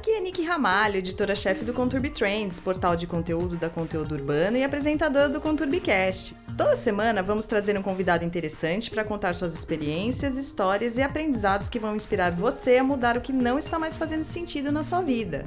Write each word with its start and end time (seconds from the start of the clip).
Aqui 0.00 0.12
é 0.12 0.20
Nick 0.22 0.42
Ramalho, 0.42 0.96
editora-chefe 0.96 1.62
do 1.62 1.74
Conturbi 1.74 2.08
Trends, 2.08 2.58
portal 2.58 2.96
de 2.96 3.06
conteúdo 3.06 3.54
da 3.58 3.68
Conteúdo 3.68 4.14
Urbano 4.14 4.56
e 4.56 4.64
apresentadora 4.64 5.28
do 5.28 5.42
ConturbiCast. 5.42 6.34
Toda 6.56 6.74
semana 6.74 7.22
vamos 7.22 7.46
trazer 7.46 7.78
um 7.78 7.82
convidado 7.82 8.24
interessante 8.24 8.90
para 8.90 9.04
contar 9.04 9.34
suas 9.34 9.54
experiências, 9.54 10.38
histórias 10.38 10.96
e 10.96 11.02
aprendizados 11.02 11.68
que 11.68 11.78
vão 11.78 11.94
inspirar 11.94 12.34
você 12.34 12.78
a 12.78 12.82
mudar 12.82 13.18
o 13.18 13.20
que 13.20 13.30
não 13.30 13.58
está 13.58 13.78
mais 13.78 13.94
fazendo 13.94 14.24
sentido 14.24 14.72
na 14.72 14.82
sua 14.82 15.02
vida. 15.02 15.44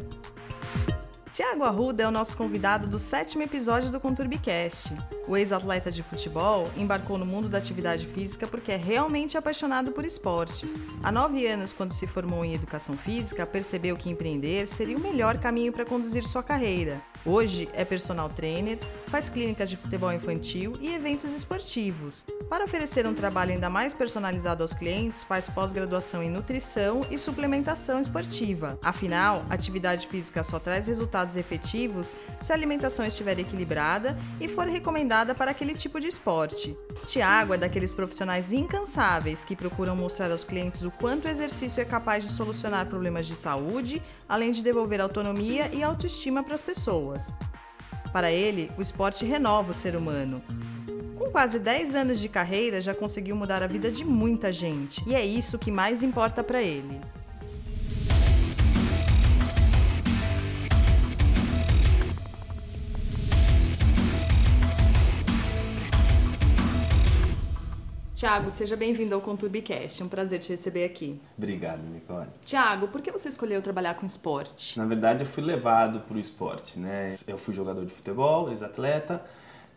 Tiago 1.33 1.63
Arruda 1.63 2.03
é 2.03 2.07
o 2.07 2.11
nosso 2.11 2.37
convidado 2.37 2.85
do 2.85 2.99
sétimo 2.99 3.41
episódio 3.41 3.89
do 3.89 3.99
ConturbiCast. 3.99 4.95
O 5.27 5.35
ex-atleta 5.35 5.89
de 5.89 6.03
futebol 6.03 6.69
embarcou 6.77 7.17
no 7.17 7.25
mundo 7.25 7.49
da 7.49 7.57
atividade 7.57 8.05
física 8.05 8.45
porque 8.45 8.71
é 8.71 8.75
realmente 8.75 9.35
apaixonado 9.35 9.91
por 9.91 10.05
esportes. 10.05 10.79
Há 11.01 11.11
nove 11.11 11.47
anos, 11.47 11.73
quando 11.73 11.91
se 11.91 12.05
formou 12.05 12.45
em 12.45 12.53
educação 12.53 12.95
física, 12.95 13.47
percebeu 13.47 13.97
que 13.97 14.11
empreender 14.11 14.67
seria 14.67 14.95
o 14.95 15.01
melhor 15.01 15.39
caminho 15.39 15.73
para 15.73 15.83
conduzir 15.83 16.23
sua 16.23 16.43
carreira. 16.43 17.01
Hoje 17.25 17.69
é 17.71 17.85
personal 17.85 18.27
trainer, 18.27 18.77
faz 19.07 19.29
clínicas 19.29 19.69
de 19.69 19.77
futebol 19.77 20.11
infantil 20.11 20.73
e 20.81 20.93
eventos 20.93 21.31
esportivos. 21.31 22.25
Para 22.49 22.65
oferecer 22.65 23.07
um 23.07 23.13
trabalho 23.13 23.53
ainda 23.53 23.69
mais 23.69 23.93
personalizado 23.93 24.61
aos 24.61 24.73
clientes, 24.73 25.23
faz 25.23 25.47
pós-graduação 25.47 26.21
em 26.21 26.29
nutrição 26.29 27.01
e 27.09 27.17
suplementação 27.17 28.01
esportiva. 28.01 28.77
Afinal, 28.83 29.45
atividade 29.49 30.05
física 30.05 30.43
só 30.43 30.59
traz 30.59 30.87
resultados 30.87 31.37
efetivos 31.37 32.13
se 32.41 32.51
a 32.51 32.55
alimentação 32.55 33.05
estiver 33.05 33.39
equilibrada 33.39 34.17
e 34.41 34.49
for 34.49 34.67
recomendada 34.67 35.33
para 35.33 35.51
aquele 35.51 35.75
tipo 35.75 36.01
de 36.01 36.07
esporte. 36.07 36.75
Tiago 37.05 37.53
é 37.53 37.57
daqueles 37.57 37.93
profissionais 37.93 38.51
incansáveis 38.51 39.45
que 39.45 39.55
procuram 39.55 39.95
mostrar 39.95 40.29
aos 40.29 40.43
clientes 40.43 40.83
o 40.83 40.91
quanto 40.91 41.25
o 41.25 41.29
exercício 41.29 41.79
é 41.79 41.85
capaz 41.85 42.25
de 42.25 42.31
solucionar 42.31 42.85
problemas 42.87 43.27
de 43.27 43.35
saúde, 43.35 44.01
além 44.27 44.51
de 44.51 44.63
devolver 44.63 45.01
autonomia 45.01 45.69
e 45.73 45.83
autoestima 45.83 46.43
para 46.43 46.55
as 46.55 46.61
pessoas. 46.61 47.33
Para 48.11 48.31
ele, 48.31 48.71
o 48.77 48.81
esporte 48.81 49.25
renova 49.25 49.71
o 49.71 49.73
ser 49.73 49.95
humano. 49.95 50.41
Com 51.17 51.31
quase 51.31 51.57
10 51.57 51.95
anos 51.95 52.19
de 52.19 52.29
carreira, 52.29 52.79
já 52.79 52.93
conseguiu 52.93 53.35
mudar 53.35 53.63
a 53.63 53.67
vida 53.67 53.89
de 53.89 54.05
muita 54.05 54.51
gente, 54.51 55.03
e 55.07 55.15
é 55.15 55.25
isso 55.25 55.57
que 55.57 55.71
mais 55.71 56.03
importa 56.03 56.43
para 56.43 56.61
ele. 56.61 56.99
Tiago, 68.23 68.49
seja 68.49 68.77
bem-vindo 68.77 69.13
ao 69.13 69.19
ConturbiCast. 69.19 70.01
É 70.01 70.05
um 70.05 70.07
prazer 70.07 70.39
te 70.39 70.47
receber 70.47 70.85
aqui. 70.85 71.19
Obrigado, 71.37 71.81
Nicole. 71.83 72.29
Tiago, 72.45 72.87
por 72.87 73.01
que 73.01 73.11
você 73.11 73.27
escolheu 73.27 73.61
trabalhar 73.61 73.95
com 73.95 74.05
esporte? 74.05 74.79
Na 74.79 74.85
verdade, 74.85 75.25
eu 75.25 75.27
fui 75.27 75.43
levado 75.43 75.99
para 75.99 76.15
o 76.15 76.19
esporte, 76.21 76.79
né? 76.79 77.17
Eu 77.27 77.37
fui 77.37 77.53
jogador 77.53 77.83
de 77.83 77.91
futebol, 77.91 78.49
ex-atleta, 78.49 79.21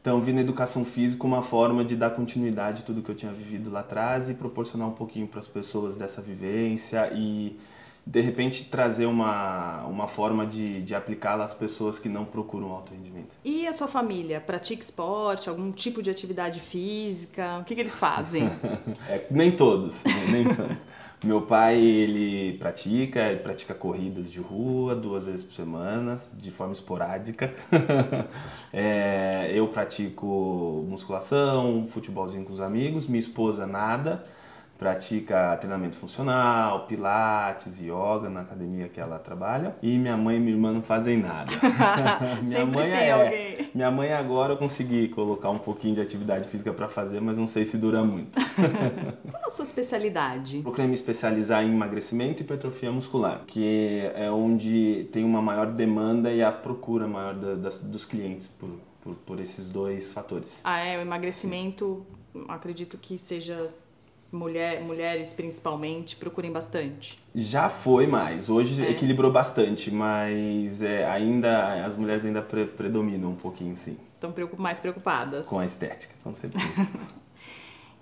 então 0.01 0.21
vi 0.21 0.33
na 0.33 0.43
educação 0.43 0.85
física 0.85 1.27
uma 1.27 1.43
forma 1.43 1.85
de 1.85 1.97
dar 1.97 2.11
continuidade 2.11 2.83
a 2.85 2.87
tudo 2.87 3.03
que 3.03 3.11
eu 3.11 3.17
tinha 3.17 3.33
vivido 3.33 3.69
lá 3.69 3.81
atrás 3.81 4.31
e 4.31 4.35
proporcionar 4.35 4.87
um 4.87 4.95
pouquinho 4.95 5.27
para 5.27 5.41
as 5.41 5.49
pessoas 5.49 5.97
dessa 5.97 6.23
vivência 6.23 7.11
e 7.13 7.59
de 8.07 8.21
repente 8.21 8.67
trazer 8.67 9.07
uma, 9.07 9.85
uma 9.87 10.07
forma 10.07 10.47
de, 10.47 10.81
de 10.81 10.95
aplicá-la 10.95 11.45
às 11.45 11.55
pessoas 11.55 11.99
que 11.99 12.09
não 12.09 12.25
procuram 12.25 12.71
alto 12.71 12.95
rendimento. 12.95 13.31
E 13.45 13.67
a 13.67 13.73
sua 13.73 13.89
família? 13.89 14.41
Pratica 14.41 14.81
esporte, 14.81 15.49
algum 15.49 15.73
tipo 15.73 16.01
de 16.01 16.09
atividade 16.09 16.61
física? 16.61 17.59
O 17.61 17.65
que, 17.65 17.75
que 17.75 17.81
eles 17.81 17.99
fazem? 17.99 18.49
é, 19.11 19.27
nem 19.29 19.51
todos, 19.51 20.05
né? 20.05 20.13
nem 20.31 20.45
todos. 20.55 20.79
Meu 21.25 21.43
pai, 21.43 21.81
ele 21.81 22.57
pratica, 22.59 23.23
ele 23.23 23.41
pratica 23.41 23.75
corridas 23.75 24.31
de 24.31 24.39
rua 24.39 24.95
duas 24.95 25.27
vezes 25.27 25.43
por 25.43 25.55
semana, 25.55 26.21
de 26.35 26.53
forma 26.53 26.75
esporádica. 26.75 27.53
é, 28.73 29.51
eu 29.53 29.67
pratico 29.67 30.87
musculação, 30.89 31.89
futebolzinho 31.91 32.45
com 32.45 32.53
os 32.53 32.61
amigos, 32.61 33.09
minha 33.09 33.19
esposa 33.19 33.67
nada 33.67 34.23
pratica 34.79 35.57
treinamento 35.57 35.97
funcional, 35.97 36.87
pilates, 36.87 37.81
yoga 37.81 38.29
na 38.29 38.43
academia 38.43 38.89
que 38.89 39.01
ela 39.01 39.19
trabalha. 39.19 39.77
E 39.83 39.99
minha 39.99 40.17
mãe 40.17 40.37
e 40.37 40.41
minha 40.41 40.53
irmã 40.53 40.73
não 40.73 40.83
fazem 40.83 41.17
nada. 41.17 41.51
minha 42.43 42.59
Sempre 42.59 42.77
mãe 42.77 42.91
tem 42.91 43.01
é, 43.01 43.13
alguém. 43.13 43.71
Minha 43.75 43.91
mãe 43.91 44.13
agora 44.13 44.53
eu 44.53 44.57
consegui 44.57 45.09
colocar 45.09 45.51
um 45.51 45.59
pouquinho 45.59 45.95
de 45.95 46.01
atividade 46.01 46.49
física 46.49 46.73
para 46.73 46.89
fazer, 46.89 47.21
mas 47.21 47.37
não 47.37 47.47
sei 47.47 47.65
se 47.65 47.79
dura 47.79 48.05
muito. 48.05 48.33
Qual 49.31 49.45
a 49.45 49.51
sua 49.51 49.65
especialidade? 49.65 50.61
Procurei 50.63 50.87
me 50.87 50.95
especializar 50.95 51.65
em 51.65 51.73
emagrecimento 51.73 52.43
e 52.43 52.45
hipertrofia 52.45 52.93
muscular, 52.93 53.43
que 53.47 54.11
é 54.15 54.31
onde 54.31 55.09
tem 55.13 55.25
uma 55.25 55.41
maior 55.41 55.67
demanda 55.67 56.33
e 56.33 56.43
a 56.43 56.53
procura 56.53 57.07
maior 57.07 57.35
da, 57.35 57.55
das, 57.55 57.79
dos 57.79 58.05
clientes 58.05 58.47
por, 58.47 58.71
por, 59.03 59.15
por, 59.15 59.41
esses 59.41 59.71
dois 59.71 60.13
fatores. 60.13 60.61
Ah, 60.63 60.81
é? 60.81 60.99
O 60.99 61.01
emagrecimento, 61.01 62.05
Sim. 62.33 62.45
acredito 62.49 62.99
que 62.99 63.19
seja 63.19 63.71
mulher, 64.37 64.81
mulheres 64.83 65.33
principalmente 65.33 66.17
procurem 66.17 66.53
bastante? 66.53 67.19
Já 67.35 67.69
foi 67.69 68.07
mais. 68.07 68.49
Hoje 68.49 68.85
é. 68.85 68.91
equilibrou 68.91 69.33
bastante, 69.33 69.91
mas 69.91 70.83
é, 70.83 71.05
ainda 71.07 71.85
as 71.85 71.97
mulheres 71.97 72.25
ainda 72.25 72.43
pre 72.43 72.67
predominam 72.67 73.31
um 73.31 73.35
pouquinho, 73.35 73.77
sim. 73.77 73.97
Estão 74.15 74.33
mais 74.59 74.79
preocupadas. 74.81 75.49
Com 75.49 75.59
a 75.59 75.67
estética, 75.67 76.15
com 76.23 76.33
certeza. 76.33 76.65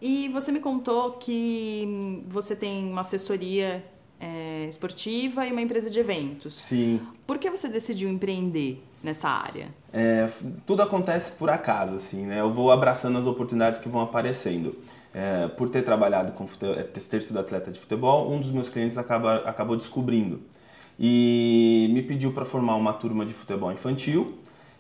e 0.01 0.29
você 0.29 0.53
me 0.53 0.61
contou 0.61 1.13
que 1.13 2.23
você 2.29 2.55
tem 2.55 2.91
uma 2.91 3.01
assessoria 3.01 3.85
é, 4.21 4.67
esportiva 4.69 5.47
e 5.47 5.53
uma 5.53 5.61
empresa 5.61 5.91
de 5.91 5.99
eventos. 5.99 6.55
Sim. 6.55 7.01
Por 7.27 7.39
que 7.39 7.51
você 7.51 7.69
decidiu 7.69 8.09
empreender 8.09 8.83
nessa 9.03 9.29
área? 9.29 9.69
É, 9.93 10.29
tudo 10.67 10.83
acontece 10.83 11.33
por 11.33 11.51
acaso, 11.51 11.97
assim, 11.97 12.27
né? 12.27 12.41
Eu 12.41 12.53
vou 12.53 12.71
abraçando 12.71 13.19
as 13.19 13.27
oportunidades 13.27 13.81
que 13.81 13.89
vão 13.89 14.01
aparecendo. 14.01 14.77
É, 15.15 15.47
por 15.47 15.69
ter 15.69 15.83
trabalhado 15.83 16.33
com 16.33 16.45
futebol, 16.45 16.75
é, 16.75 16.83
ter 16.83 17.23
sido 17.23 17.39
atleta 17.39 17.71
de 17.71 17.79
futebol, 17.79 18.33
um 18.33 18.41
dos 18.41 18.51
meus 18.51 18.69
clientes 18.69 18.99
acaba, 18.99 19.37
acabou 19.47 19.77
descobrindo 19.77 20.41
e 20.99 21.89
me 21.93 22.03
pediu 22.03 22.33
para 22.33 22.45
formar 22.45 22.77
uma 22.77 22.93
turma 22.93 23.25
de 23.25 23.33
futebol 23.33 23.71
infantil 23.73 24.37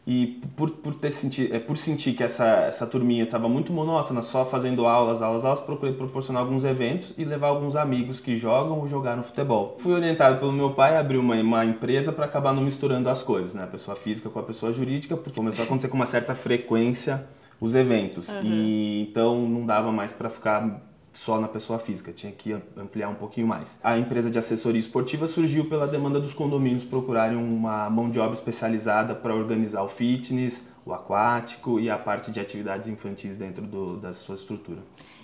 e 0.06 0.43
por, 0.55 0.71
por, 0.71 0.95
ter 0.95 1.11
senti, 1.11 1.50
é, 1.50 1.59
por 1.59 1.78
sentir 1.78 2.12
que 2.12 2.22
essa, 2.22 2.45
essa 2.45 2.87
turminha 2.87 3.25
estava 3.25 3.49
muito 3.49 3.72
monótona, 3.72 4.21
só 4.21 4.45
fazendo 4.45 4.87
aulas, 4.87 5.22
aulas, 5.22 5.45
aulas, 5.45 5.61
procurei 5.61 5.95
proporcionar 5.95 6.43
alguns 6.43 6.62
eventos 6.62 7.15
e 7.16 7.25
levar 7.25 7.49
alguns 7.49 7.75
amigos 7.75 8.21
que 8.21 8.37
jogam 8.37 8.81
ou 8.81 8.89
jogaram 8.89 9.22
futebol. 9.22 9.77
Fui 9.78 9.95
orientado 9.95 10.39
pelo 10.39 10.53
meu 10.53 10.71
pai 10.71 10.97
a 10.97 11.01
abrir 11.01 11.16
uma, 11.16 11.37
uma 11.37 11.65
empresa 11.65 12.12
para 12.12 12.27
acabar 12.27 12.53
não 12.53 12.62
misturando 12.62 13.09
as 13.09 13.22
coisas, 13.22 13.55
né? 13.55 13.65
a 13.65 13.66
pessoa 13.66 13.97
física 13.97 14.28
com 14.28 14.39
a 14.39 14.43
pessoa 14.43 14.72
jurídica, 14.72 15.16
porque 15.16 15.37
começou 15.37 15.62
a 15.62 15.66
acontecer 15.66 15.89
com 15.89 15.97
uma 15.97 16.06
certa 16.06 16.34
frequência 16.34 17.27
os 17.65 17.75
eventos. 17.75 18.29
Uhum. 18.29 18.43
E 18.43 19.09
então 19.09 19.49
não 19.49 19.65
dava 19.65 19.91
mais 19.91 20.13
para 20.13 20.29
ficar 20.29 20.83
só 21.13 21.41
na 21.41 21.49
pessoa 21.49 21.79
física, 21.79 22.13
tinha 22.13 22.33
que 22.33 22.53
ampliar 22.77 23.09
um 23.09 23.15
pouquinho 23.15 23.47
mais. 23.47 23.79
A 23.83 23.97
empresa 23.97 24.31
de 24.31 24.39
assessoria 24.39 24.81
esportiva 24.81 25.27
surgiu 25.29 25.69
pela 25.69 25.87
demanda 25.87 26.21
dos 26.21 26.35
condomínios 26.35 26.85
procurarem 26.85 27.39
uma 27.39 27.89
mão 27.89 28.11
de 28.11 28.19
obra 28.19 28.35
especializada 28.35 29.15
para 29.15 29.35
organizar 29.35 29.83
o 29.83 29.89
fitness, 29.89 30.69
o 30.85 30.93
aquático 30.93 31.79
e 31.79 31.89
a 31.89 31.97
parte 31.97 32.31
de 32.31 32.41
atividades 32.41 32.89
infantis 32.89 33.37
dentro 33.37 33.65
do, 33.65 33.97
da 33.97 34.13
sua 34.13 34.35
estrutura. 34.35 34.83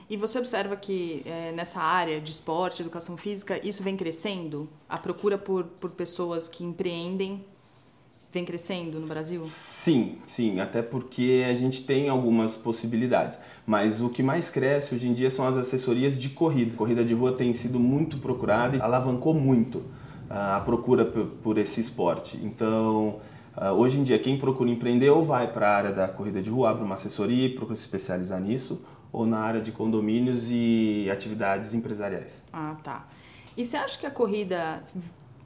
E 0.09 0.17
você 0.17 0.39
observa 0.39 0.75
que 0.77 1.22
é, 1.25 1.53
nessa 1.53 1.81
área 1.81 2.21
de 2.21 2.33
esporte, 2.33 2.83
educação 2.83 3.17
física, 3.17 3.61
isso 3.65 3.83
vem 3.83 3.97
crescendo? 3.97 4.69
A 4.89 4.99
procura 4.99 5.39
por, 5.39 5.65
por 5.65 5.91
pessoas 5.91 6.49
que 6.49 6.65
empreendem 6.65 7.45
vem 8.32 8.44
crescendo 8.44 9.00
no 9.00 9.06
Brasil? 9.06 9.44
Sim, 9.48 10.18
sim, 10.28 10.60
até 10.60 10.82
porque 10.82 11.44
a 11.48 11.54
gente 11.54 11.84
tem 11.84 12.08
algumas 12.08 12.54
possibilidades. 12.54 13.38
Mas 13.66 14.00
o 14.00 14.08
que 14.08 14.22
mais 14.22 14.50
cresce 14.50 14.94
hoje 14.94 15.08
em 15.08 15.14
dia 15.14 15.30
são 15.30 15.46
as 15.46 15.56
assessorias 15.56 16.21
de 16.21 16.30
corrida. 16.30 16.72
A 16.72 16.77
corrida 16.77 17.04
de 17.04 17.15
rua 17.15 17.32
tem 17.32 17.53
sido 17.53 17.80
muito 17.80 18.18
procurada 18.18 18.77
e 18.77 18.80
alavancou 18.80 19.34
muito 19.34 19.82
ah, 20.28 20.59
a 20.59 20.60
procura 20.60 21.04
por 21.04 21.59
esse 21.59 21.80
esporte. 21.80 22.38
Então, 22.42 23.21
ah, 23.56 23.72
hoje 23.72 23.98
em 23.98 24.04
dia, 24.04 24.18
quem 24.18 24.38
procura 24.38 24.71
empreender 24.71 25.10
ou 25.10 25.24
vai 25.24 25.53
para 25.53 25.68
a 25.68 25.76
área 25.76 25.92
da 25.92 26.06
corrida 26.06 26.41
de 26.41 26.50
rua, 26.50 26.71
abre 26.71 26.84
uma 26.84 26.94
assessoria 26.94 27.47
e 27.47 27.48
procura 27.48 27.76
se 27.76 27.83
especializar 27.83 28.41
nisso, 28.41 28.84
ou 29.12 29.26
na 29.26 29.38
área 29.38 29.60
de 29.60 29.72
condomínios 29.72 30.44
e 30.50 31.09
atividades 31.10 31.74
empresariais. 31.74 32.44
Ah, 32.53 32.76
tá. 32.83 33.09
E 33.56 33.65
você 33.65 33.76
acha 33.76 33.98
que 33.98 34.06
a 34.06 34.10
corrida 34.10 34.84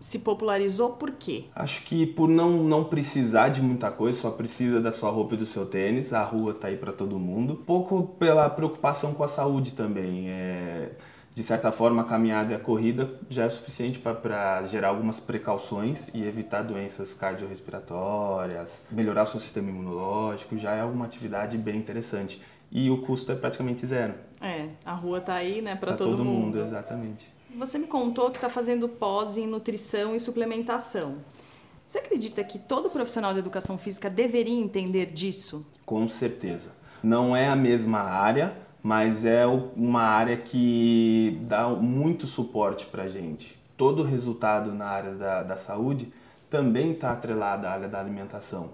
se 0.04 0.18
popularizou 0.18 0.90
por 0.90 1.12
quê? 1.12 1.44
Acho 1.54 1.82
que 1.84 2.04
por 2.04 2.28
não, 2.28 2.62
não 2.62 2.84
precisar 2.84 3.48
de 3.48 3.62
muita 3.62 3.90
coisa, 3.90 4.20
só 4.20 4.30
precisa 4.30 4.78
da 4.78 4.92
sua 4.92 5.08
roupa 5.08 5.32
e 5.32 5.38
do 5.38 5.46
seu 5.46 5.64
tênis, 5.64 6.12
a 6.12 6.22
rua 6.22 6.52
tá 6.52 6.68
aí 6.68 6.76
para 6.76 6.92
todo 6.92 7.18
mundo. 7.18 7.62
Pouco 7.66 8.02
pela 8.18 8.50
preocupação 8.50 9.14
com 9.14 9.24
a 9.24 9.28
saúde 9.28 9.72
também. 9.72 10.28
É, 10.28 10.90
de 11.34 11.42
certa 11.42 11.72
forma, 11.72 12.02
a 12.02 12.04
caminhada 12.04 12.52
e 12.52 12.54
a 12.54 12.58
corrida 12.58 13.18
já 13.30 13.44
é 13.44 13.48
suficiente 13.48 13.98
para 13.98 14.62
gerar 14.66 14.88
algumas 14.88 15.20
precauções 15.20 16.08
e 16.12 16.22
evitar 16.22 16.60
doenças 16.60 17.14
cardiorrespiratórias, 17.14 18.82
melhorar 18.90 19.22
o 19.22 19.26
seu 19.26 19.40
sistema 19.40 19.70
imunológico, 19.70 20.58
já 20.58 20.72
é 20.72 20.84
uma 20.84 21.06
atividade 21.06 21.56
bem 21.56 21.78
interessante. 21.78 22.42
E 22.70 22.90
o 22.90 23.00
custo 23.00 23.32
é 23.32 23.34
praticamente 23.34 23.86
zero. 23.86 24.12
É, 24.38 24.68
a 24.84 24.92
rua 24.92 25.22
tá 25.22 25.32
aí, 25.32 25.62
né, 25.62 25.74
para 25.74 25.94
todo, 25.94 26.10
todo 26.10 26.24
mundo. 26.26 26.58
mundo. 26.58 26.60
Exatamente. 26.60 27.33
Você 27.56 27.78
me 27.78 27.86
contou 27.86 28.30
que 28.30 28.38
está 28.38 28.48
fazendo 28.48 28.88
pós 28.88 29.36
em 29.36 29.46
nutrição 29.46 30.14
e 30.14 30.18
suplementação. 30.18 31.18
Você 31.86 31.98
acredita 31.98 32.42
que 32.42 32.58
todo 32.58 32.90
profissional 32.90 33.32
de 33.32 33.38
educação 33.38 33.78
física 33.78 34.10
deveria 34.10 34.58
entender 34.58 35.06
disso? 35.06 35.64
Com 35.86 36.08
certeza. 36.08 36.72
Não 37.00 37.36
é 37.36 37.46
a 37.46 37.54
mesma 37.54 38.00
área, 38.00 38.56
mas 38.82 39.24
é 39.24 39.46
uma 39.46 40.02
área 40.02 40.36
que 40.36 41.38
dá 41.42 41.68
muito 41.68 42.26
suporte 42.26 42.86
para 42.86 43.06
gente. 43.06 43.56
Todo 43.76 44.02
resultado 44.02 44.72
na 44.72 44.86
área 44.86 45.14
da, 45.14 45.42
da 45.44 45.56
saúde 45.56 46.12
também 46.50 46.92
está 46.92 47.12
atrelado 47.12 47.66
à 47.66 47.70
área 47.70 47.88
da 47.88 48.00
alimentação. 48.00 48.70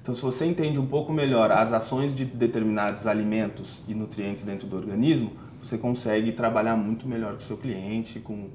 Então, 0.00 0.14
se 0.14 0.22
você 0.22 0.46
entende 0.46 0.78
um 0.78 0.86
pouco 0.86 1.12
melhor 1.12 1.50
as 1.50 1.72
ações 1.72 2.14
de 2.14 2.24
determinados 2.24 3.06
alimentos 3.06 3.80
e 3.88 3.94
nutrientes 3.94 4.44
dentro 4.44 4.66
do 4.66 4.76
organismo, 4.76 5.32
você 5.64 5.78
consegue 5.78 6.32
trabalhar 6.32 6.76
muito 6.76 7.08
melhor 7.08 7.36
com 7.36 7.42
o 7.42 7.46
seu 7.46 7.56
cliente, 7.56 8.20
com 8.20 8.48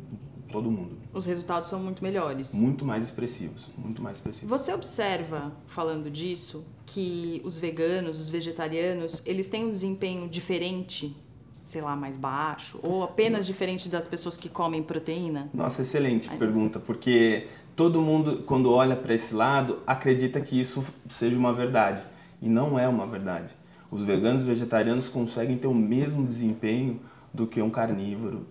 todo 0.52 0.70
mundo. 0.70 0.98
Os 1.14 1.26
resultados 1.26 1.70
são 1.70 1.80
muito 1.80 2.04
melhores. 2.04 2.54
Muito 2.54 2.86
mais 2.86 3.04
expressivos, 3.04 3.70
muito 3.78 4.02
mais 4.02 4.18
expressivos. 4.18 4.50
Você 4.50 4.74
observa, 4.74 5.52
falando 5.68 6.10
disso, 6.10 6.66
que 6.86 7.42
os 7.44 7.58
veganos, 7.58 8.20
os 8.20 8.30
vegetarianos, 8.30 9.22
eles 9.26 9.48
têm 9.48 9.66
um 9.66 9.72
desempenho 9.72 10.28
diferente, 10.30 11.16
sei 11.64 11.82
lá, 11.82 11.96
mais 11.96 12.18
baixo, 12.18 12.80
ou 12.84 13.04
apenas 13.04 13.46
diferente 13.46 13.90
das 13.90 14.08
pessoas 14.08 14.38
que 14.38 14.50
comem 14.50 14.82
proteína? 14.84 15.50
Nossa, 15.54 15.82
excelente 15.82 16.28
Ai. 16.32 16.38
pergunta, 16.38 16.80
porque 16.80 17.48
todo 17.76 18.02
mundo, 18.02 18.44
quando 18.46 18.72
olha 18.72 18.96
para 18.96 19.14
esse 19.14 19.34
lado, 19.34 19.80
acredita 19.86 20.42
que 20.42 20.60
isso 20.60 20.84
seja 21.10 21.38
uma 21.38 21.54
verdade. 21.54 22.02
E 22.42 22.48
não 22.48 22.80
é 22.80 22.88
uma 22.88 23.06
verdade. 23.06 23.54
Os 23.92 24.04
veganos 24.04 24.44
e 24.44 24.46
vegetarianos 24.46 25.10
conseguem 25.10 25.58
ter 25.58 25.68
o 25.68 25.74
mesmo 25.74 26.26
desempenho 26.26 27.00
do 27.34 27.48
que 27.48 27.62
um 27.62 27.70
carnívoro, 27.70 28.46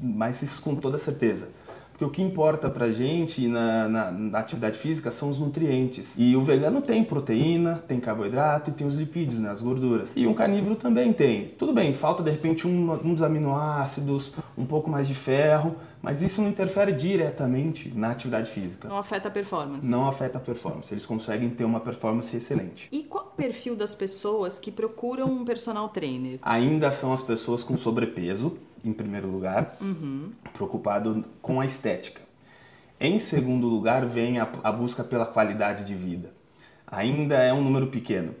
mas 0.00 0.42
isso 0.42 0.62
com 0.62 0.74
toda 0.74 0.98
certeza. 0.98 1.48
Porque 1.98 2.04
o 2.04 2.10
que 2.10 2.22
importa 2.22 2.70
pra 2.70 2.92
gente 2.92 3.48
na, 3.48 3.88
na, 3.88 4.10
na, 4.12 4.38
atividade 4.38 4.78
física 4.78 5.10
são 5.10 5.30
os 5.30 5.40
nutrientes. 5.40 6.14
E 6.16 6.36
o 6.36 6.42
vegano 6.42 6.80
tem 6.80 7.02
proteína, 7.02 7.82
tem 7.88 7.98
carboidrato 7.98 8.70
e 8.70 8.72
tem 8.72 8.86
os 8.86 8.94
lipídios, 8.94 9.40
né, 9.40 9.50
as 9.50 9.60
gorduras. 9.60 10.12
E 10.14 10.24
um 10.24 10.32
carnívoro 10.32 10.76
também 10.76 11.12
tem. 11.12 11.48
Tudo 11.58 11.72
bem, 11.72 11.92
falta 11.92 12.22
de 12.22 12.30
repente 12.30 12.68
um, 12.68 12.92
um 13.04 13.14
dos 13.14 13.22
aminoácidos, 13.22 14.32
um 14.56 14.64
pouco 14.64 14.88
mais 14.88 15.08
de 15.08 15.14
ferro, 15.16 15.74
mas 16.00 16.22
isso 16.22 16.40
não 16.40 16.48
interfere 16.48 16.92
diretamente 16.92 17.92
na 17.92 18.12
atividade 18.12 18.48
física. 18.48 18.86
Não 18.86 18.98
afeta 18.98 19.26
a 19.26 19.30
performance. 19.32 19.90
Não 19.90 20.06
afeta 20.06 20.38
a 20.38 20.40
performance. 20.40 20.94
Eles 20.94 21.04
conseguem 21.04 21.50
ter 21.50 21.64
uma 21.64 21.80
performance 21.80 22.36
excelente. 22.36 22.88
E 22.92 23.02
qual 23.02 23.24
o 23.24 23.36
perfil 23.36 23.74
das 23.74 23.96
pessoas 23.96 24.60
que 24.60 24.70
procuram 24.70 25.26
um 25.26 25.44
personal 25.44 25.88
trainer? 25.88 26.38
Ainda 26.42 26.92
são 26.92 27.12
as 27.12 27.24
pessoas 27.24 27.64
com 27.64 27.76
sobrepeso 27.76 28.56
em 28.84 28.92
primeiro 28.92 29.28
lugar, 29.28 29.76
uhum. 29.80 30.30
preocupado 30.52 31.24
com 31.40 31.60
a 31.60 31.66
estética. 31.66 32.20
Em 33.00 33.18
segundo 33.18 33.68
lugar, 33.68 34.04
vem 34.06 34.38
a, 34.38 34.48
a, 34.62 34.72
busca 34.72 35.04
pela 35.04 35.24
qualidade 35.24 35.84
de 35.84 35.94
vida. 35.94 36.32
Ainda 36.86 37.36
é 37.36 37.52
um 37.52 37.62
número 37.62 37.88
pequeno, 37.88 38.34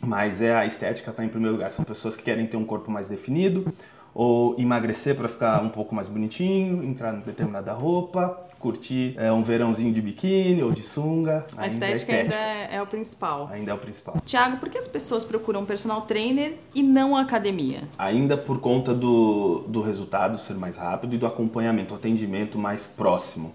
mas 0.00 0.40
é 0.40 0.54
a 0.54 0.64
estética 0.64 1.10
está 1.10 1.24
em 1.24 1.28
primeiro 1.28 1.56
lugar. 1.56 1.70
São 1.70 1.84
pessoas 1.84 2.16
que 2.16 2.22
querem 2.22 2.46
ter 2.46 2.56
um 2.56 2.64
corpo 2.64 2.90
mais 2.90 3.08
definido 3.08 3.72
ou 4.14 4.58
emagrecer 4.58 5.14
para 5.14 5.28
ficar 5.28 5.62
um 5.62 5.68
pouco 5.68 5.94
mais 5.94 6.08
bonitinho, 6.08 6.82
entrar 6.84 7.14
em 7.14 7.20
determinada 7.20 7.72
roupa, 7.72 8.46
curtir 8.58 9.14
é, 9.16 9.32
um 9.32 9.42
verãozinho 9.42 9.92
de 9.92 10.02
biquíni 10.02 10.62
ou 10.62 10.72
de 10.72 10.82
sunga. 10.82 11.46
A 11.56 11.66
estética, 11.66 12.12
ainda, 12.12 12.34
é, 12.34 12.68
é, 12.72 12.82
o 12.82 12.86
principal. 12.86 13.48
Ainda 13.52 13.70
é 13.70 13.74
o 13.74 13.78
principal. 13.78 14.16
Tiago, 14.24 14.58
por 14.58 14.68
que 14.68 14.76
as 14.76 14.88
pessoas 14.88 15.24
procuram 15.24 15.64
personal 15.64 16.02
trainer 16.02 16.56
e 16.74 16.82
não 16.82 17.16
academia? 17.16 17.82
Ainda 17.98 18.36
por 18.36 18.60
conta 18.60 18.92
do, 18.92 19.64
do 19.66 19.80
resultado 19.80 20.38
ser 20.38 20.54
mais 20.54 20.76
rápido 20.76 21.14
e 21.14 21.18
do 21.18 21.26
acompanhamento, 21.26 21.94
o 21.94 21.96
atendimento 21.96 22.58
mais 22.58 22.86
próximo. 22.86 23.52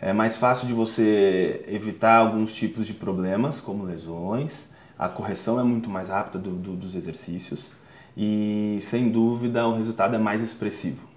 É 0.00 0.14
mais 0.14 0.38
fácil 0.38 0.66
de 0.66 0.72
você 0.72 1.62
evitar 1.68 2.16
alguns 2.16 2.54
tipos 2.54 2.86
de 2.86 2.94
problemas, 2.94 3.60
como 3.60 3.84
lesões. 3.84 4.66
A 4.98 5.08
correção 5.08 5.60
é 5.60 5.62
muito 5.62 5.90
mais 5.90 6.08
rápida 6.08 6.38
do, 6.38 6.50
do, 6.50 6.72
dos 6.72 6.96
exercícios 6.96 7.79
e, 8.22 8.78
sem 8.82 9.08
dúvida, 9.08 9.66
o 9.66 9.74
resultado 9.74 10.14
é 10.14 10.18
mais 10.18 10.42
expressivo. 10.42 11.08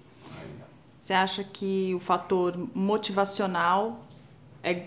Você 0.98 1.12
acha 1.12 1.44
que 1.44 1.92
o 1.94 2.00
fator 2.00 2.54
motivacional 2.74 4.00
é 4.62 4.84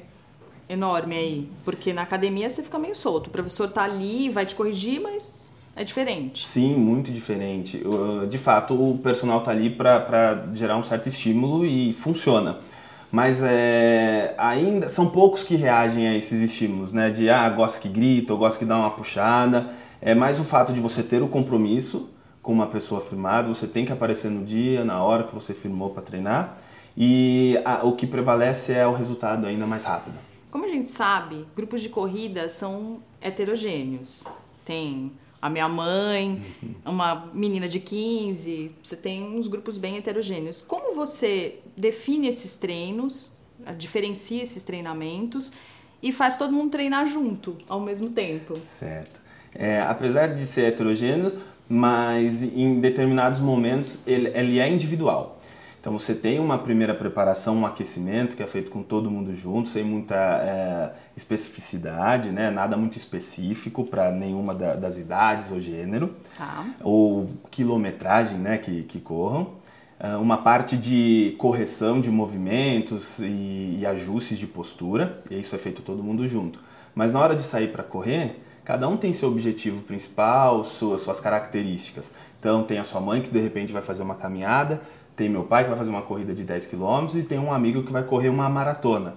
enorme 0.67 1.15
aí? 1.15 1.51
Porque 1.63 1.93
na 1.93 2.01
academia 2.01 2.49
você 2.49 2.63
fica 2.63 2.79
meio 2.79 2.95
solto. 2.95 3.27
O 3.27 3.29
professor 3.29 3.69
tá 3.69 3.83
ali, 3.83 4.29
vai 4.29 4.47
te 4.47 4.55
corrigir, 4.55 4.99
mas 4.99 5.51
é 5.75 5.83
diferente. 5.83 6.47
Sim, 6.47 6.73
muito 6.73 7.11
diferente. 7.11 7.83
De 8.27 8.37
fato, 8.39 8.73
o 8.73 8.97
personal 8.97 9.41
tá 9.41 9.51
ali 9.51 9.69
para 9.69 10.47
gerar 10.55 10.75
um 10.75 10.83
certo 10.83 11.07
estímulo 11.09 11.63
e 11.67 11.93
funciona. 11.93 12.57
Mas 13.11 13.43
é, 13.43 14.33
ainda 14.39 14.89
são 14.89 15.11
poucos 15.11 15.43
que 15.43 15.55
reagem 15.55 16.07
a 16.07 16.15
esses 16.15 16.41
estímulos, 16.41 16.93
né? 16.93 17.11
De 17.11 17.29
ah, 17.29 17.47
gosto 17.47 17.79
que 17.79 17.87
grita, 17.87 18.33
ou 18.33 18.39
gosto 18.39 18.57
que 18.57 18.65
dá 18.65 18.75
uma 18.75 18.89
puxada. 18.89 19.67
É 20.01 20.13
mais 20.13 20.39
o 20.39 20.43
fato 20.43 20.73
de 20.73 20.79
você 20.79 21.01
ter 21.01 21.21
o 21.21 21.27
compromisso 21.27 22.09
com 22.41 22.53
uma 22.53 22.67
pessoa 22.67 23.01
firmada, 23.01 23.49
você 23.49 23.67
tem 23.67 23.85
que 23.85 23.91
aparecer 23.91 24.31
no 24.31 24.45
dia, 24.45 24.85
na 24.85 25.03
hora 25.03 25.23
que 25.23 25.35
você 25.35 25.53
firmou 25.53 25.89
para 25.89 26.01
treinar, 26.01 26.57
e 26.95 27.59
a, 27.65 27.85
o 27.85 27.95
que 27.95 28.07
prevalece 28.07 28.73
é 28.73 28.87
o 28.87 28.93
resultado 28.93 29.45
ainda 29.45 29.67
mais 29.67 29.83
rápido. 29.83 30.17
Como 30.49 30.65
a 30.65 30.69
gente 30.69 30.87
sabe, 30.87 31.45
grupos 31.55 31.81
de 31.81 31.89
corrida 31.89 32.47
são 32.47 32.99
heterogêneos. 33.21 34.23
Tem 34.63 35.11
a 35.41 35.49
minha 35.49 35.67
mãe, 35.67 36.41
uhum. 36.63 36.75
uma 36.85 37.29
menina 37.33 37.67
de 37.67 37.79
15, 37.79 38.71
você 38.81 38.95
tem 38.95 39.23
uns 39.23 39.47
grupos 39.47 39.77
bem 39.77 39.97
heterogêneos. 39.97 40.61
Como 40.61 40.95
você 40.95 41.59
define 41.75 42.27
esses 42.27 42.55
treinos, 42.55 43.33
diferencia 43.77 44.41
esses 44.41 44.63
treinamentos 44.63 45.51
e 46.01 46.11
faz 46.11 46.37
todo 46.37 46.53
mundo 46.53 46.71
treinar 46.71 47.05
junto 47.05 47.57
ao 47.67 47.79
mesmo 47.79 48.09
tempo? 48.09 48.57
Certo. 48.79 49.26
É, 49.57 49.81
apesar 49.81 50.27
de 50.35 50.45
ser 50.45 50.65
heterogêneo, 50.65 51.33
mas 51.67 52.43
em 52.43 52.79
determinados 52.79 53.39
momentos 53.39 53.99
ele, 54.05 54.31
ele 54.35 54.59
é 54.59 54.69
individual. 54.69 55.37
Então 55.79 55.97
você 55.97 56.13
tem 56.13 56.39
uma 56.39 56.57
primeira 56.57 56.93
preparação, 56.93 57.57
um 57.57 57.65
aquecimento 57.65 58.35
que 58.35 58.43
é 58.43 58.47
feito 58.47 58.69
com 58.69 58.83
todo 58.83 59.09
mundo 59.09 59.33
junto, 59.33 59.69
sem 59.69 59.83
muita 59.83 60.15
é, 60.15 60.91
especificidade, 61.15 62.29
né? 62.29 62.51
nada 62.51 62.75
muito 62.75 62.97
específico 62.97 63.85
para 63.85 64.11
nenhuma 64.11 64.53
da, 64.53 64.75
das 64.75 64.97
idades 64.97 65.51
ou 65.51 65.61
gênero, 65.61 66.09
tá. 66.37 66.65
ou 66.83 67.25
quilometragem 67.49 68.37
né? 68.37 68.57
que, 68.57 68.83
que 68.83 68.99
corram. 68.99 69.51
É, 69.99 70.15
uma 70.17 70.37
parte 70.37 70.75
de 70.75 71.35
correção 71.37 72.01
de 72.01 72.11
movimentos 72.11 73.17
e, 73.19 73.77
e 73.79 73.85
ajustes 73.85 74.37
de 74.37 74.45
postura, 74.45 75.23
e 75.31 75.39
isso 75.39 75.55
é 75.55 75.57
feito 75.57 75.81
todo 75.81 76.03
mundo 76.03 76.27
junto. 76.27 76.59
Mas 76.93 77.13
na 77.13 77.19
hora 77.19 77.35
de 77.35 77.43
sair 77.43 77.71
para 77.71 77.83
correr, 77.83 78.43
Cada 78.67 78.85
um 78.85 78.97
tem 78.97 79.13
seu 79.13 79.29
objetivo 79.29 79.81
principal, 79.81 80.65
suas, 80.65 80.99
suas 80.99 81.21
características. 81.21 82.11
Então, 82.37 82.63
tem 82.63 82.77
a 82.79 82.83
sua 82.83 82.99
mãe 82.99 83.21
que 83.21 83.29
de 83.29 83.39
repente 83.39 83.71
vai 83.71 83.81
fazer 83.81 84.03
uma 84.03 84.15
caminhada, 84.15 84.81
tem 85.15 85.29
meu 85.29 85.45
pai 85.45 85.63
que 85.63 85.69
vai 85.69 85.79
fazer 85.79 85.89
uma 85.89 86.01
corrida 86.01 86.35
de 86.35 86.43
10 86.43 86.65
km 86.65 87.15
e 87.15 87.23
tem 87.23 87.39
um 87.39 87.53
amigo 87.53 87.83
que 87.83 87.93
vai 87.93 88.03
correr 88.03 88.27
uma 88.27 88.49
maratona. 88.49 89.13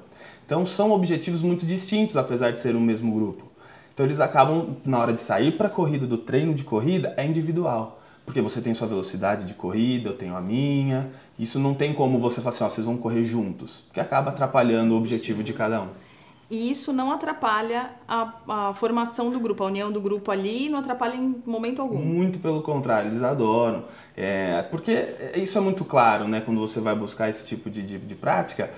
Então, 0.46 0.64
são 0.64 0.92
objetivos 0.92 1.42
muito 1.42 1.66
distintos, 1.66 2.16
apesar 2.16 2.52
de 2.52 2.60
ser 2.60 2.76
um 2.76 2.80
mesmo 2.80 3.12
grupo. 3.12 3.42
Então, 3.92 4.06
eles 4.06 4.20
acabam, 4.20 4.76
na 4.84 5.00
hora 5.00 5.12
de 5.12 5.20
sair 5.20 5.56
para 5.58 5.66
a 5.66 5.70
corrida, 5.70 6.06
do 6.06 6.16
treino 6.16 6.54
de 6.54 6.62
corrida, 6.62 7.12
é 7.16 7.26
individual. 7.26 8.00
Porque 8.24 8.40
você 8.40 8.60
tem 8.60 8.72
sua 8.72 8.86
velocidade 8.86 9.46
de 9.46 9.54
corrida, 9.54 10.10
eu 10.10 10.16
tenho 10.16 10.36
a 10.36 10.40
minha. 10.40 11.10
Isso 11.36 11.58
não 11.58 11.74
tem 11.74 11.92
como 11.92 12.20
você 12.20 12.40
falar 12.40 12.50
assim, 12.54 12.62
ó, 12.62 12.68
vocês 12.68 12.86
vão 12.86 12.96
correr 12.96 13.24
juntos, 13.24 13.82
porque 13.88 13.98
acaba 13.98 14.30
atrapalhando 14.30 14.94
o 14.94 14.96
objetivo 14.96 15.42
de 15.42 15.52
cada 15.52 15.82
um. 15.82 15.88
E 16.50 16.68
isso 16.68 16.92
não 16.92 17.12
atrapalha 17.12 17.90
a, 18.08 18.34
a, 18.48 18.74
formação 18.74 19.30
do 19.30 19.38
grupo, 19.38 19.62
a 19.62 19.66
união 19.66 19.92
do 19.92 20.00
grupo 20.00 20.32
ali, 20.32 20.68
não 20.68 20.80
atrapalha 20.80 21.14
em 21.14 21.40
momento 21.46 21.80
algum. 21.80 21.98
Muito 21.98 22.40
pelo 22.40 22.60
contrário, 22.60 23.08
eles 23.08 23.22
adoram. 23.22 23.84
É, 24.16 24.62
porque 24.62 25.06
isso 25.36 25.56
é 25.56 25.60
muito 25.60 25.84
claro, 25.84 26.26
né? 26.26 26.40
Quando 26.40 26.60
você 26.60 26.80
vai 26.80 26.96
buscar 26.96 27.28
esse 27.28 27.46
tipo 27.46 27.70
de, 27.70 27.82
de, 27.82 27.98
de 27.98 28.14
prática, 28.16 28.70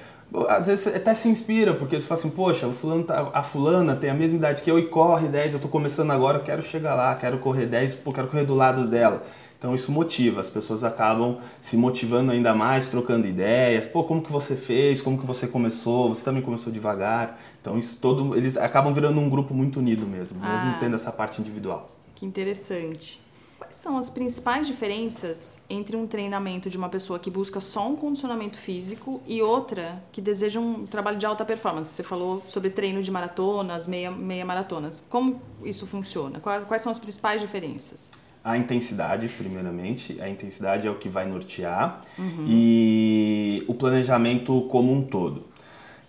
às 0.49 0.67
vezes 0.67 0.87
até 0.87 1.15
se 1.15 1.29
inspira, 1.29 1.75
porque 1.75 1.95
eles 1.95 2.07
falam 2.07 2.21
assim, 2.21 2.31
poxa, 2.31 2.69
tá, 3.07 3.31
a 3.33 3.43
fulana 3.43 3.97
tem 3.97 4.11
a 4.11 4.15
mesma 4.15 4.39
idade 4.39 4.63
que 4.63 4.71
eu 4.71 4.79
e 4.79 4.89
corre 4.89 5.29
10, 5.29 5.55
eu 5.55 5.61
tô 5.61 5.69
começando 5.69 6.11
agora, 6.11 6.39
eu 6.39 6.45
quero 6.45 6.63
chegar 6.63 6.95
lá, 6.95 7.15
quero 7.15 7.39
correr 7.39 7.67
10, 7.67 7.97
pô, 7.97 8.13
quero 8.13 8.29
correr 8.29 8.45
do 8.45 8.55
lado 8.55 8.87
dela. 8.87 9.23
Então 9.63 9.77
isso 9.77 9.93
motiva, 9.93 10.41
as 10.41 10.51
pessoas 10.51 10.83
acabam 10.83 11.39
se 11.61 11.77
motivando 11.77 12.33
ainda 12.33 12.53
mais, 12.53 12.89
trocando 12.89 13.29
ideias. 13.29 13.87
Pô, 13.87 14.03
como 14.03 14.21
que 14.21 14.33
você 14.33 14.57
fez? 14.57 15.01
Como 15.01 15.17
que 15.17 15.25
você 15.25 15.47
começou? 15.47 16.09
Você 16.09 16.25
também 16.25 16.43
começou 16.43 16.73
devagar. 16.73 17.41
Então 17.63 17.79
isso 17.79 17.99
todo, 18.01 18.37
eles 18.37 18.57
acabam 18.57 18.93
virando 18.93 19.21
um 19.21 19.31
grupo 19.31 19.55
muito 19.55 19.79
unido 19.79 20.05
mesmo, 20.05 20.41
ah, 20.43 20.65
mesmo 20.65 20.81
tendo 20.81 20.97
essa 20.97 21.13
parte 21.13 21.41
individual. 21.41 21.89
Que 22.17 22.27
interessante. 22.27 23.21
Quais 23.57 23.77
são 23.77 23.97
as 23.97 24.11
principais 24.11 24.67
diferenças 24.67 25.59
entre 25.71 25.97
um 25.97 26.05
treinamento 26.05 26.69
de 26.69 26.77
uma 26.77 26.89
pessoa 26.89 27.21
que 27.21 27.31
busca 27.31 27.61
só 27.61 27.89
um 27.89 27.95
condicionamento 27.95 28.59
físico 28.59 29.23
e 29.25 29.41
outra 29.41 30.03
que 30.11 30.21
deseja 30.21 30.59
um 30.59 30.85
trabalho 30.85 31.17
de 31.17 31.25
alta 31.25 31.45
performance? 31.45 31.93
Você 31.93 32.03
falou 32.03 32.43
sobre 32.49 32.71
treino 32.71 33.01
de 33.01 33.11
maratonas, 33.13 33.87
meia, 33.87 34.11
meia 34.11 34.45
maratonas. 34.45 35.07
Como 35.09 35.41
isso 35.63 35.87
funciona? 35.87 36.41
Quais, 36.41 36.83
são 36.83 36.91
as 36.91 36.99
principais 36.99 37.41
diferenças? 37.41 38.11
A 38.43 38.59
intensidade, 38.59 39.29
primeiramente, 39.29 40.21
a 40.21 40.29
intensidade 40.29 40.89
é 40.89 40.91
o 40.91 40.97
que 40.97 41.09
vai 41.09 41.29
nortear 41.29 42.05
uhum. 42.19 42.47
e 42.49 43.65
o 43.69 43.75
planejamento 43.75 44.63
como 44.63 44.93
um 44.93 45.05
todo. 45.05 45.52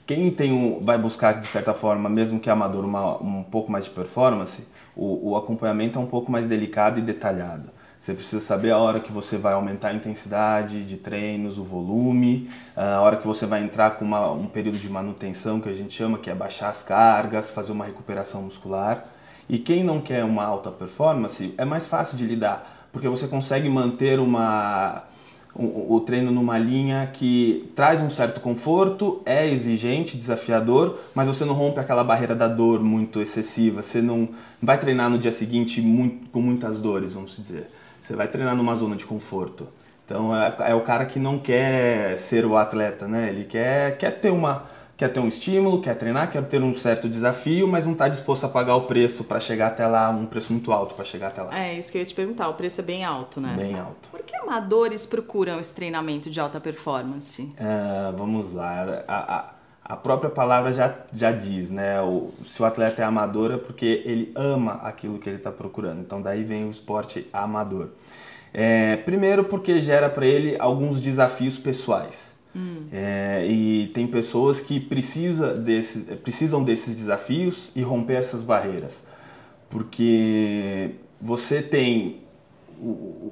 Quem 0.05 0.29
tem 0.31 0.51
um, 0.51 0.83
vai 0.83 0.97
buscar, 0.97 1.39
de 1.39 1.47
certa 1.47 1.73
forma, 1.73 2.09
mesmo 2.09 2.39
que 2.39 2.49
amador, 2.49 2.83
uma, 2.83 3.17
um 3.21 3.43
pouco 3.43 3.71
mais 3.71 3.85
de 3.85 3.91
performance, 3.91 4.67
o, 4.95 5.31
o 5.31 5.37
acompanhamento 5.37 5.97
é 5.97 6.01
um 6.01 6.05
pouco 6.05 6.29
mais 6.31 6.45
delicado 6.45 6.99
e 6.99 7.01
detalhado. 7.01 7.69
Você 8.03 8.13
precisa 8.13 8.41
saber 8.41 8.71
a 8.71 8.77
hora 8.77 8.99
que 8.99 9.13
você 9.13 9.37
vai 9.37 9.53
aumentar 9.53 9.87
a 9.87 9.93
intensidade 9.93 10.83
de 10.83 10.97
treinos, 10.97 11.57
o 11.57 11.63
volume, 11.63 12.49
a 12.75 12.99
hora 12.99 13.15
que 13.15 13.25
você 13.25 13.45
vai 13.45 13.63
entrar 13.63 13.91
com 13.91 14.03
uma, 14.03 14.29
um 14.29 14.45
período 14.45 14.77
de 14.77 14.89
manutenção, 14.89 15.61
que 15.61 15.69
a 15.69 15.73
gente 15.73 15.93
chama, 15.93 16.17
que 16.17 16.29
é 16.29 16.35
baixar 16.35 16.67
as 16.67 16.83
cargas, 16.83 17.51
fazer 17.51 17.71
uma 17.71 17.85
recuperação 17.85 18.41
muscular. 18.41 19.05
E 19.47 19.57
quem 19.57 19.85
não 19.85 20.01
quer 20.01 20.25
uma 20.25 20.43
alta 20.43 20.69
performance, 20.69 21.53
é 21.57 21.63
mais 21.63 21.87
fácil 21.87 22.17
de 22.17 22.25
lidar, 22.25 22.89
porque 22.91 23.07
você 23.07 23.25
consegue 23.25 23.69
manter 23.69 24.19
uma, 24.19 25.03
o, 25.55 25.99
treino 25.99 26.31
numa 26.31 26.57
linha 26.57 27.07
que 27.13 27.71
traz 27.75 28.01
um 28.01 28.09
certo 28.09 28.41
conforto, 28.41 29.21
é 29.23 29.47
exigente, 29.47 30.17
desafiador, 30.17 30.99
mas 31.13 31.27
você 31.27 31.45
não 31.45 31.53
rompe 31.53 31.79
aquela 31.79 32.03
barreira 32.03 32.35
da 32.35 32.47
dor 32.47 32.81
muito 32.81 33.21
excessiva. 33.21 33.83
Você 33.83 34.01
não 34.01 34.29
vai 34.61 34.79
treinar 34.79 35.11
no 35.11 35.19
dia 35.19 35.31
seguinte 35.31 35.79
muito, 35.79 36.27
com 36.31 36.41
muitas 36.41 36.81
dores, 36.81 37.13
vamos 37.13 37.37
dizer. 37.37 37.67
Você 38.01 38.15
vai 38.15 38.27
treinar 38.27 38.55
numa 38.55 38.75
zona 38.75 38.95
de 38.95 39.05
conforto. 39.05 39.67
Então 40.05 40.35
é, 40.35 40.55
é 40.69 40.75
o 40.75 40.81
cara 40.81 41.05
que 41.05 41.19
não 41.19 41.37
quer 41.37 42.17
ser 42.17 42.45
o 42.45 42.57
atleta, 42.57 43.07
né? 43.07 43.29
Ele 43.29 43.45
quer, 43.45 43.97
quer 43.97 44.19
ter 44.19 44.31
uma 44.31 44.72
quer 44.95 45.09
ter 45.09 45.19
um 45.19 45.27
estímulo, 45.27 45.81
quer 45.81 45.95
treinar, 45.95 46.31
quer 46.31 46.43
ter 46.43 46.61
um 46.61 46.75
certo 46.75 47.09
desafio, 47.09 47.67
mas 47.67 47.85
não 47.85 47.93
está 47.93 48.07
disposto 48.07 48.45
a 48.45 48.49
pagar 48.49 48.75
o 48.75 48.81
preço 48.81 49.23
para 49.23 49.39
chegar 49.39 49.67
até 49.67 49.85
lá, 49.87 50.09
um 50.09 50.25
preço 50.25 50.53
muito 50.53 50.71
alto 50.71 50.95
para 50.95 51.03
chegar 51.03 51.27
até 51.27 51.41
lá. 51.41 51.57
É 51.57 51.77
isso 51.77 51.91
que 51.91 51.97
eu 51.97 52.01
ia 52.01 52.05
te 52.05 52.13
perguntar, 52.13 52.47
o 52.49 52.53
preço 52.53 52.81
é 52.81 52.83
bem 52.83 53.03
alto, 53.03 53.41
né? 53.41 53.53
Bem 53.57 53.77
alto. 53.77 54.09
Por 54.11 54.21
que 54.21 54.35
amadores 54.35 55.05
procuram 55.05 55.59
esse 55.59 55.73
treinamento 55.73 56.29
de 56.29 56.39
alta 56.39 56.59
performance? 56.59 57.53
É, 57.57 58.11
vamos 58.15 58.53
lá, 58.53 59.03
a, 59.07 59.35
a, 59.35 59.93
a, 59.93 59.97
própria 59.97 60.29
palavra 60.29 60.71
já, 60.71 60.93
já 61.11 61.31
diz, 61.31 61.71
né? 61.71 61.99
O, 62.01 62.31
se 62.45 62.61
o 62.61 62.65
atleta 62.65 63.01
é 63.01 63.05
amador 63.05 63.51
é 63.51 63.57
porque 63.57 64.03
ele 64.05 64.31
ama 64.35 64.73
aquilo 64.83 65.17
que 65.17 65.27
ele 65.27 65.37
está 65.37 65.51
procurando, 65.51 66.01
então 66.01 66.21
daí 66.21 66.43
vem 66.43 66.65
o 66.65 66.69
esporte 66.69 67.27
amador. 67.33 67.89
É, 68.53 68.97
primeiro 68.97 69.43
porque 69.43 69.81
gera 69.81 70.07
para 70.07 70.27
ele 70.27 70.55
alguns 70.59 71.01
desafios 71.01 71.57
pessoais. 71.57 72.33
Hum. 72.55 72.87
É, 72.91 73.45
e 73.47 73.87
tem 73.93 74.05
pessoas 74.07 74.61
que 74.61 74.79
precisa 74.79 75.53
desse, 75.53 76.01
precisam 76.17 76.63
desses 76.63 76.95
desafios 76.95 77.71
e 77.75 77.81
romper 77.81 78.15
essas 78.15 78.43
barreiras. 78.43 79.05
Porque 79.69 80.91
você 81.19 81.61
tem 81.61 82.17
o, 82.79 83.31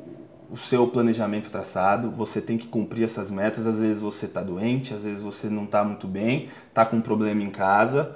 o 0.52 0.58
seu 0.58 0.88
planejamento 0.88 1.50
traçado, 1.50 2.10
você 2.12 2.42
tem 2.42 2.58
que 2.58 2.68
cumprir 2.68 3.04
essas 3.04 3.32
metas. 3.32 3.68
Às 3.68 3.80
vezes 3.80 4.02
você 4.02 4.26
está 4.26 4.42
doente, 4.42 4.94
às 4.94 5.04
vezes 5.04 5.22
você 5.22 5.48
não 5.48 5.64
está 5.64 5.84
muito 5.84 6.08
bem, 6.08 6.50
está 6.68 6.86
com 6.86 6.98
um 6.98 7.02
problema 7.02 7.44
em 7.44 7.50
casa. 7.50 8.16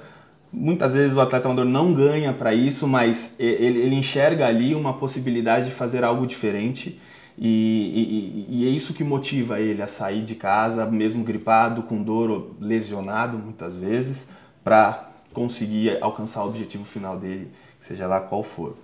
Muitas 0.51 0.93
vezes 0.93 1.17
o 1.17 1.21
atleta 1.21 1.47
amador 1.47 1.65
não 1.65 1.93
ganha 1.93 2.33
para 2.33 2.53
isso, 2.53 2.87
mas 2.87 3.35
ele, 3.39 3.79
ele 3.79 3.95
enxerga 3.95 4.47
ali 4.47 4.73
uma 4.73 4.93
possibilidade 4.93 5.67
de 5.67 5.71
fazer 5.71 6.03
algo 6.03 6.25
diferente 6.25 6.99
e, 7.37 8.45
e, 8.49 8.61
e, 8.61 8.67
é 8.67 8.69
isso 8.69 8.93
que 8.93 9.03
motiva 9.03 9.59
ele 9.59 9.81
a 9.81 9.87
sair 9.87 10.23
de 10.23 10.35
casa, 10.35 10.85
mesmo 10.85 11.23
gripado, 11.23 11.83
com 11.83 12.01
dor 12.01 12.29
ou 12.29 12.55
lesionado 12.59 13.37
muitas 13.37 13.75
vezes, 13.75 14.29
para 14.63 15.11
conseguir 15.33 16.01
alcançar 16.01 16.43
o 16.45 16.47
objetivo 16.47 16.85
final 16.85 17.17
dele, 17.17 17.51
seja 17.79 18.07
lá 18.07 18.21
qual 18.21 18.41
for. 18.41 18.77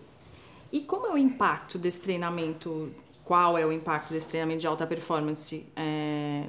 E 0.72 0.82
como 0.82 1.08
é 1.08 1.14
o 1.14 1.18
impacto 1.18 1.78
desse 1.78 2.02
treinamento? 2.02 2.92
Qual 3.24 3.58
é 3.58 3.66
o 3.66 3.72
impacto 3.72 4.14
desse 4.14 4.28
treinamento 4.28 4.60
de 4.60 4.68
alta 4.68 4.86
performance? 4.86 5.66
É, 5.76 6.44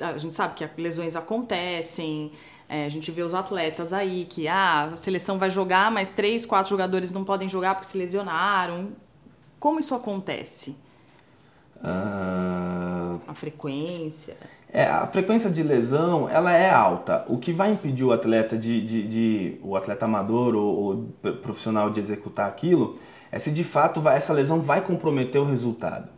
a 0.00 0.18
gente 0.18 0.34
sabe 0.34 0.54
que 0.54 0.80
lesões 0.80 1.14
acontecem, 1.14 2.32
é, 2.68 2.84
a 2.84 2.88
gente 2.88 3.10
vê 3.12 3.22
os 3.22 3.32
atletas 3.32 3.92
aí 3.92 4.26
que 4.28 4.48
ah, 4.48 4.88
a 4.92 4.96
seleção 4.96 5.38
vai 5.38 5.50
jogar, 5.50 5.90
mas 5.90 6.10
três, 6.10 6.44
quatro 6.44 6.68
jogadores 6.68 7.12
não 7.12 7.24
podem 7.24 7.48
jogar 7.48 7.74
porque 7.74 7.86
se 7.86 7.96
lesionaram. 7.96 8.90
Como 9.58 9.78
isso 9.78 9.94
acontece? 9.94 10.76
Uh... 11.82 13.20
A 13.26 13.34
frequência. 13.34 14.36
É, 14.70 14.84
a 14.84 15.06
frequência 15.06 15.50
de 15.50 15.62
lesão 15.62 16.28
ela 16.28 16.52
é 16.52 16.70
alta. 16.70 17.24
O 17.28 17.38
que 17.38 17.52
vai 17.52 17.72
impedir 17.72 18.04
o 18.04 18.12
atleta 18.12 18.56
de, 18.56 18.80
de, 18.82 19.08
de 19.08 19.60
o 19.62 19.76
atleta 19.76 20.04
amador 20.04 20.54
ou, 20.54 21.08
ou, 21.22 21.32
profissional 21.42 21.90
de 21.90 22.00
executar 22.00 22.48
aquilo 22.48 22.98
é 23.32 23.38
se 23.38 23.50
de 23.50 23.64
fato 23.64 24.00
vai, 24.00 24.16
essa 24.16 24.32
lesão 24.32 24.60
vai 24.60 24.80
comprometer 24.80 25.40
o 25.40 25.44
resultado. 25.44 26.08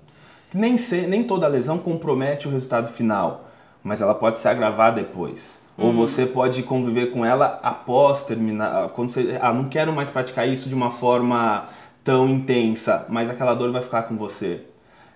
Nem, 0.52 0.76
ser, 0.76 1.06
nem 1.06 1.22
toda 1.22 1.46
lesão 1.46 1.78
compromete 1.78 2.48
o 2.48 2.50
resultado 2.50 2.88
final, 2.88 3.48
mas 3.84 4.00
ela 4.00 4.14
pode 4.14 4.40
se 4.40 4.48
agravar 4.48 4.94
depois. 4.94 5.60
Uhum. 5.78 5.86
Ou 5.86 5.92
você 5.92 6.26
pode 6.26 6.62
conviver 6.64 7.12
com 7.12 7.24
ela 7.24 7.60
após 7.62 8.24
terminar. 8.24 8.88
Quando 8.90 9.10
você, 9.10 9.38
ah, 9.40 9.52
não 9.52 9.68
quero 9.68 9.92
mais 9.92 10.10
praticar 10.10 10.48
isso 10.48 10.68
de 10.68 10.74
uma 10.74 10.90
forma 10.90 11.68
tão 12.02 12.28
intensa, 12.28 13.06
mas 13.08 13.30
aquela 13.30 13.54
dor 13.54 13.70
vai 13.70 13.82
ficar 13.82 14.02
com 14.04 14.16
você 14.16 14.64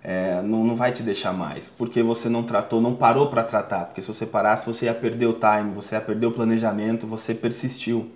é, 0.07 0.43
não, 0.43 0.63
não 0.63 0.77
vai 0.77 0.93
te 0.93 1.03
deixar 1.03 1.33
mais, 1.33 1.67
porque 1.71 2.03
você 2.03 2.29
não 2.29 2.43
tratou, 2.43 2.79
não 2.79 2.95
parou 2.95 3.29
para 3.29 3.43
tratar, 3.43 3.87
porque 3.87 4.03
se 4.03 4.09
você 4.09 4.27
parasse 4.27 4.67
você 4.67 4.85
ia 4.85 4.93
perder 4.93 5.27
o 5.27 5.33
time, 5.33 5.73
você 5.75 5.95
ia 5.95 6.01
perder 6.01 6.27
o 6.27 6.31
planejamento, 6.31 7.07
você 7.07 7.35
persistiu. 7.35 8.11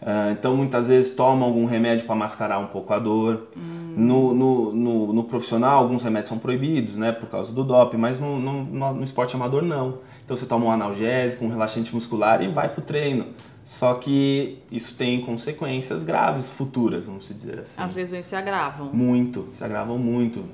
Uh, 0.00 0.30
então 0.32 0.56
muitas 0.56 0.88
vezes 0.88 1.14
toma 1.14 1.44
algum 1.44 1.64
remédio 1.66 2.06
para 2.06 2.14
mascarar 2.14 2.58
um 2.58 2.66
pouco 2.66 2.92
a 2.92 2.98
dor. 2.98 3.48
Hum. 3.56 3.94
No, 3.96 4.34
no, 4.34 4.72
no, 4.72 5.12
no, 5.12 5.24
profissional, 5.24 5.78
alguns 5.78 6.02
remédios 6.02 6.28
são 6.28 6.38
proibidos, 6.38 6.96
né, 6.96 7.12
por 7.12 7.28
causa 7.28 7.52
do 7.52 7.64
doping, 7.64 7.96
mas 7.96 8.18
no, 8.18 8.38
no, 8.38 8.94
no 8.94 9.04
esporte 9.04 9.36
amador 9.36 9.62
não. 9.62 9.98
Então 10.24 10.34
você 10.34 10.46
toma 10.46 10.66
um 10.66 10.70
analgésico, 10.70 11.44
um 11.44 11.48
relaxante 11.48 11.94
muscular 11.94 12.42
e 12.42 12.48
vai 12.48 12.68
para 12.68 12.80
o 12.80 12.84
treino. 12.84 13.26
Só 13.64 13.94
que 13.94 14.58
isso 14.70 14.94
tem 14.96 15.20
consequências 15.20 16.04
graves 16.04 16.50
futuras, 16.50 17.06
vamos 17.06 17.28
dizer 17.28 17.58
assim. 17.58 17.82
As 17.82 17.94
lesões 17.94 18.24
se 18.24 18.36
agravam. 18.36 18.90
Muito, 18.92 19.48
se 19.56 19.64
agravam 19.64 19.98
muito. 19.98 20.44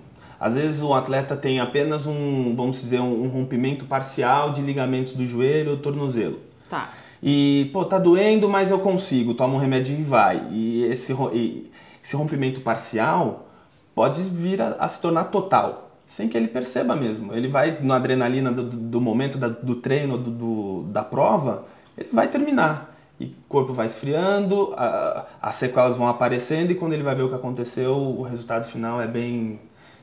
Às 0.42 0.56
vezes 0.56 0.82
o 0.82 0.92
atleta 0.92 1.36
tem 1.36 1.60
apenas 1.60 2.04
um, 2.04 2.52
vamos 2.52 2.80
dizer, 2.80 2.98
um, 2.98 3.28
rompimento 3.28 3.84
parcial 3.84 4.52
de 4.52 4.60
ligamentos 4.60 5.12
do 5.12 5.24
joelho 5.24 5.70
ou 5.70 5.76
tornozelo. 5.76 6.40
Tá. 6.68 6.90
E, 7.22 7.70
pô, 7.72 7.84
tá 7.84 7.96
doendo, 7.96 8.48
mas 8.48 8.72
eu 8.72 8.80
consigo, 8.80 9.34
toma 9.34 9.54
um 9.54 9.58
remédio 9.58 9.96
e 9.96 10.02
vai. 10.02 10.48
E 10.50 10.82
esse, 10.82 11.12
e 11.32 11.70
esse 12.02 12.16
rompimento 12.16 12.60
parcial 12.60 13.46
pode 13.94 14.20
vir 14.22 14.60
a, 14.60 14.70
a, 14.80 14.88
se 14.88 15.00
tornar 15.00 15.26
total, 15.26 15.92
sem 16.08 16.28
que 16.28 16.36
ele 16.36 16.48
perceba 16.48 16.96
mesmo. 16.96 17.32
Ele 17.32 17.46
vai 17.46 17.78
na 17.80 17.94
adrenalina 17.94 18.50
do, 18.50 18.64
do 18.64 19.00
momento 19.00 19.38
da, 19.38 19.46
do 19.46 19.76
treino, 19.76 20.18
do, 20.18 20.30
do, 20.32 20.82
da 20.88 21.04
prova, 21.04 21.66
ele 21.96 22.08
vai 22.12 22.26
terminar. 22.26 22.92
E 23.20 23.26
o 23.26 23.48
corpo 23.48 23.72
vai 23.72 23.86
esfriando, 23.86 24.74
a, 24.76 25.24
as 25.40 25.54
sequelas 25.54 25.96
vão 25.96 26.08
aparecendo 26.08 26.72
e 26.72 26.74
quando 26.74 26.94
ele 26.94 27.04
vai 27.04 27.14
ver 27.14 27.22
o 27.22 27.28
que 27.28 27.36
aconteceu, 27.36 27.96
o 27.96 28.22
resultado 28.22 28.66
final 28.66 29.00
é 29.00 29.06
bem 29.06 29.60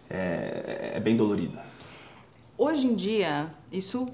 é, 0.10 0.94
é 0.96 1.00
bem 1.00 1.16
dolorida. 1.16 1.64
Hoje 2.58 2.88
em 2.88 2.96
dia, 2.96 3.50
isso 3.72 4.06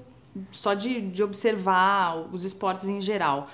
só 0.50 0.74
de, 0.74 1.00
de 1.00 1.22
observar 1.22 2.28
os 2.32 2.44
esportes 2.44 2.88
em 2.88 3.00
geral. 3.00 3.48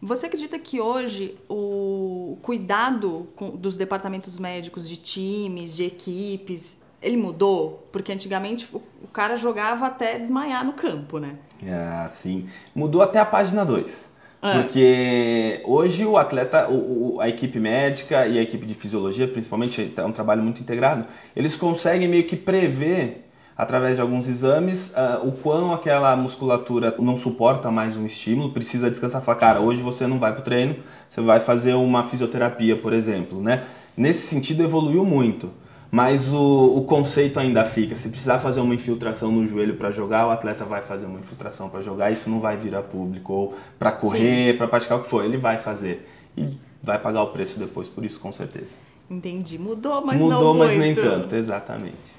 Você 0.00 0.26
acredita 0.26 0.58
que 0.58 0.80
hoje 0.80 1.38
o 1.48 2.38
cuidado 2.42 3.26
dos 3.54 3.76
departamentos 3.76 4.38
médicos 4.38 4.88
de 4.88 4.96
times, 4.98 5.74
de 5.74 5.84
equipes, 5.84 6.82
ele 7.00 7.16
mudou? 7.16 7.88
Porque 7.90 8.12
antigamente 8.12 8.68
o, 8.72 8.82
o 9.02 9.08
cara 9.08 9.36
jogava 9.36 9.86
até 9.86 10.18
desmaiar 10.18 10.64
no 10.64 10.74
campo, 10.74 11.18
né? 11.18 11.36
Ah, 11.66 12.08
sim. 12.08 12.48
Mudou 12.74 13.00
até 13.00 13.18
a 13.18 13.24
página 13.24 13.64
2. 13.64 14.15
É. 14.46 14.62
Porque 14.62 15.60
hoje 15.64 16.04
o 16.04 16.16
atleta, 16.16 16.68
o, 16.70 17.18
a 17.20 17.28
equipe 17.28 17.58
médica 17.58 18.26
e 18.26 18.38
a 18.38 18.42
equipe 18.42 18.66
de 18.66 18.74
fisiologia, 18.74 19.26
principalmente, 19.26 19.92
é 19.96 20.04
um 20.04 20.12
trabalho 20.12 20.42
muito 20.42 20.60
integrado, 20.60 21.04
eles 21.34 21.56
conseguem 21.56 22.06
meio 22.06 22.24
que 22.24 22.36
prever, 22.36 23.24
através 23.56 23.96
de 23.96 24.02
alguns 24.02 24.28
exames, 24.28 24.92
uh, 24.94 25.26
o 25.26 25.32
quão 25.32 25.72
aquela 25.72 26.14
musculatura 26.14 26.94
não 26.98 27.16
suporta 27.16 27.70
mais 27.70 27.96
um 27.96 28.04
estímulo, 28.06 28.52
precisa 28.52 28.90
descansar. 28.90 29.22
Falar, 29.22 29.38
cara, 29.38 29.60
hoje 29.60 29.80
você 29.80 30.06
não 30.06 30.18
vai 30.18 30.32
para 30.32 30.40
o 30.40 30.44
treino, 30.44 30.76
você 31.08 31.20
vai 31.20 31.40
fazer 31.40 31.74
uma 31.74 32.04
fisioterapia, 32.04 32.76
por 32.76 32.92
exemplo. 32.92 33.40
Né? 33.40 33.64
Nesse 33.96 34.26
sentido, 34.26 34.62
evoluiu 34.62 35.04
muito. 35.04 35.50
Mas 35.90 36.32
o, 36.32 36.76
o 36.76 36.84
conceito 36.84 37.38
ainda 37.38 37.64
fica. 37.64 37.94
Se 37.94 38.08
precisar 38.08 38.38
fazer 38.38 38.60
uma 38.60 38.74
infiltração 38.74 39.30
no 39.30 39.46
joelho 39.46 39.76
para 39.76 39.90
jogar, 39.90 40.26
o 40.26 40.30
atleta 40.30 40.64
vai 40.64 40.82
fazer 40.82 41.06
uma 41.06 41.18
infiltração 41.18 41.70
para 41.70 41.82
jogar. 41.82 42.10
Isso 42.10 42.28
não 42.28 42.40
vai 42.40 42.56
virar 42.56 42.82
público. 42.82 43.32
Ou 43.32 43.54
para 43.78 43.92
correr, 43.92 44.56
para 44.56 44.66
praticar 44.68 44.98
o 44.98 45.02
que 45.02 45.08
for, 45.08 45.24
ele 45.24 45.36
vai 45.36 45.58
fazer. 45.58 46.08
E 46.36 46.56
vai 46.82 46.98
pagar 46.98 47.22
o 47.22 47.28
preço 47.28 47.58
depois 47.58 47.88
por 47.88 48.04
isso, 48.04 48.20
com 48.20 48.32
certeza. 48.32 48.74
Entendi. 49.10 49.58
Mudou, 49.58 50.04
mas 50.04 50.20
Mudou, 50.20 50.30
não 50.30 50.54
Mudou, 50.54 50.66
mas 50.66 50.78
nem 50.78 50.94
tanto, 50.94 51.34
exatamente. 51.34 52.16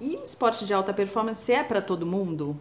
E 0.00 0.16
o 0.16 0.22
esporte 0.22 0.64
de 0.64 0.72
alta 0.72 0.92
performance 0.92 1.50
é 1.50 1.62
para 1.62 1.80
todo 1.80 2.06
mundo? 2.06 2.56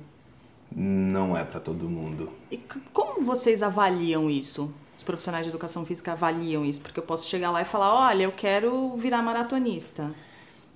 Não 0.75 1.37
é 1.37 1.43
para 1.43 1.59
todo 1.59 1.87
mundo. 1.87 2.29
E 2.51 2.59
como 2.91 3.21
vocês 3.21 3.63
avaliam 3.63 4.29
isso? 4.29 4.73
Os 4.97 5.03
profissionais 5.03 5.45
de 5.45 5.51
educação 5.51 5.85
física 5.85 6.13
avaliam 6.13 6.65
isso? 6.65 6.81
Porque 6.81 6.99
eu 6.99 7.03
posso 7.03 7.29
chegar 7.29 7.51
lá 7.51 7.61
e 7.61 7.65
falar: 7.65 7.93
olha, 7.93 8.23
eu 8.23 8.31
quero 8.31 8.97
virar 8.97 9.21
maratonista. 9.21 10.09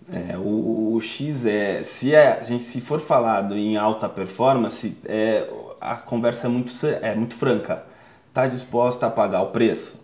É, 0.10 0.38
o, 0.38 0.94
o, 0.94 1.02
X 1.02 1.46
é 1.46 1.84
se 1.84 2.14
é, 2.14 2.40
a 2.40 2.44
gente 2.44 2.64
se 2.64 2.82
for 2.82 3.00
falado 3.00 3.56
em 3.56 3.78
alta 3.78 4.08
performance, 4.08 4.98
é, 5.06 5.48
a 5.80 5.96
conversa 5.96 6.48
é 6.48 6.50
muito 6.50 6.72
é 7.02 7.16
muito 7.16 7.36
franca. 7.36 7.84
Está 8.28 8.48
disposta 8.48 9.08
a 9.08 9.10
pagar 9.10 9.42
o 9.42 9.48
preço? 9.48 9.96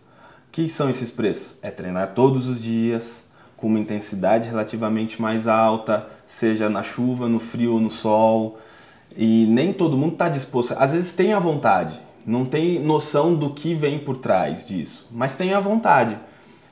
O 0.50 0.52
que 0.52 0.68
são 0.68 0.90
esses 0.90 1.12
preços? 1.12 1.58
É 1.62 1.70
treinar 1.70 2.14
todos 2.14 2.48
os 2.48 2.62
dias 2.62 3.30
com 3.56 3.68
uma 3.68 3.80
intensidade 3.80 4.50
relativamente 4.50 5.22
mais 5.22 5.48
alta, 5.48 6.08
seja 6.26 6.70
na 6.70 6.84
chuva, 6.84 7.30
no 7.30 7.40
frio 7.40 7.74
ou 7.74 7.80
no 7.80 7.90
sol. 7.90 8.60
E 9.16 9.46
nem 9.48 9.74
todo 9.74 9.98
mundo 9.98 10.14
está 10.14 10.30
disposto. 10.30 10.76
Às 10.78 10.94
vezes 10.94 11.14
tem 11.14 11.34
a 11.34 11.40
vontade, 11.40 12.00
não 12.28 12.46
tem 12.46 12.78
noção 12.78 13.34
do 13.34 13.52
que 13.52 13.74
vem 13.74 13.98
por 13.98 14.18
trás 14.18 14.68
disso, 14.68 15.08
mas 15.10 15.38
tem 15.38 15.54
a 15.54 15.62
vontade. 15.62 16.18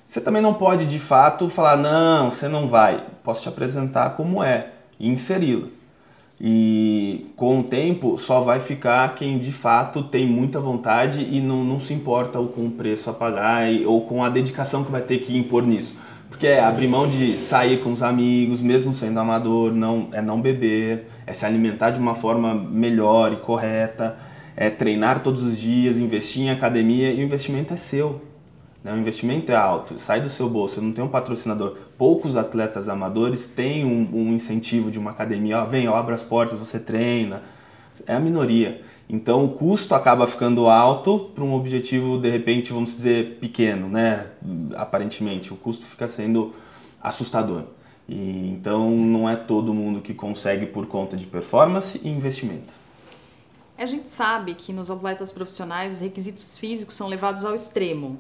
Você 0.04 0.20
também 0.20 0.42
não 0.42 0.54
pode 0.54 0.86
de 0.86 1.00
fato 1.00 1.50
falar, 1.50 1.78
não, 1.78 2.30
você 2.30 2.50
não 2.50 2.68
vai. 2.68 3.06
Posso 3.24 3.42
te 3.42 3.50
apresentar 3.50 4.12
como 4.12 4.44
é 4.44 4.72
e 5.00 5.08
inseri-lo. 5.08 5.70
E 6.40 7.28
com 7.38 7.62
o 7.62 7.64
tempo 7.64 8.18
só 8.18 8.42
vai 8.42 8.60
ficar 8.60 9.16
quem 9.16 9.40
de 9.40 9.54
fato 9.54 10.04
tem 10.04 10.28
muita 10.28 10.60
vontade 10.60 11.22
e 11.24 11.40
não, 11.40 11.64
não 11.64 11.80
se 11.80 11.94
importa 11.94 12.38
com 12.40 12.68
o 12.68 12.72
preço 12.72 13.10
a 13.10 13.14
pagar 13.14 13.72
e, 13.72 13.86
ou 13.86 14.02
com 14.02 14.24
a 14.26 14.30
dedicação 14.30 14.84
que 14.84 14.92
vai 14.92 15.02
ter 15.02 15.20
que 15.20 15.36
impor 15.36 15.64
nisso. 15.64 15.98
Porque 16.30 16.48
é 16.48 16.62
abrir 16.62 16.90
mão 16.90 17.08
de 17.08 17.38
sair 17.38 17.80
com 17.80 17.94
os 17.94 18.04
amigos, 18.04 18.60
mesmo 18.60 18.94
sendo 18.94 19.18
amador, 19.22 19.72
não, 19.72 20.10
é 20.12 20.22
não 20.22 20.42
beber, 20.42 21.08
é 21.26 21.34
se 21.34 21.46
alimentar 21.46 21.92
de 21.92 22.00
uma 22.00 22.14
forma 22.14 22.54
melhor 22.54 23.32
e 23.32 23.38
correta, 23.38 24.18
é 24.56 24.70
treinar 24.70 25.22
todos 25.22 25.44
os 25.44 25.58
dias, 25.58 26.00
investir 26.00 26.44
em 26.44 26.50
academia 26.50 27.12
e 27.12 27.22
o 27.22 27.24
investimento 27.24 27.74
é 27.74 27.78
seu. 27.78 28.22
Né? 28.84 28.94
O 28.94 28.98
investimento 28.98 29.52
é 29.52 29.56
alto, 29.56 30.00
sai 30.00 30.22
do 30.22 30.30
seu 30.30 30.48
bolso, 30.48 30.82
não 30.82 30.92
tem 30.92 31.04
um 31.04 31.10
patrocinador. 31.10 31.78
Poucos 31.98 32.38
atletas 32.38 32.88
amadores 32.88 33.48
têm 33.48 33.84
um, 33.84 34.08
um 34.14 34.34
incentivo 34.34 34.92
de 34.92 35.00
uma 35.00 35.12
academia, 35.12 35.60
ó, 35.60 35.66
vem, 35.66 35.88
ó, 35.88 35.96
abre 35.96 36.14
as 36.14 36.24
portas, 36.24 36.58
você 36.58 36.80
treina. 36.80 37.42
É 38.06 38.14
a 38.14 38.20
minoria. 38.20 38.82
Então 39.10 39.46
o 39.46 39.50
custo 39.50 39.94
acaba 39.94 40.26
ficando 40.28 40.68
alto 40.68 41.32
para 41.34 41.44
um 41.44 41.54
objetivo, 41.54 42.18
de 42.18 42.30
repente, 42.30 42.74
vamos 42.74 42.96
dizer, 42.96 43.38
pequeno, 43.40 43.88
né? 43.88 44.28
Aparentemente, 44.76 45.54
o 45.54 45.56
custo 45.56 45.86
fica 45.86 46.08
sendo 46.08 46.54
assustador. 47.02 47.64
E, 48.08 48.52
então 48.52 48.90
não 48.90 49.30
é 49.30 49.36
todo 49.36 49.74
mundo 49.74 50.02
que 50.02 50.14
consegue 50.14 50.66
por 50.66 50.88
conta 50.88 51.16
de 51.16 51.26
performance 51.26 52.02
e 52.04 52.10
investimento. 52.10 52.85
A 53.78 53.86
gente 53.86 54.08
sabe 54.08 54.56
que 54.56 54.72
nos 54.72 54.90
atletas 54.90 55.32
profissionais 55.32 55.96
os 55.96 56.00
requisitos 56.00 56.58
físicos 56.58 56.96
são 56.96 57.08
levados 57.08 57.44
ao 57.44 57.54
extremo. 57.54 58.20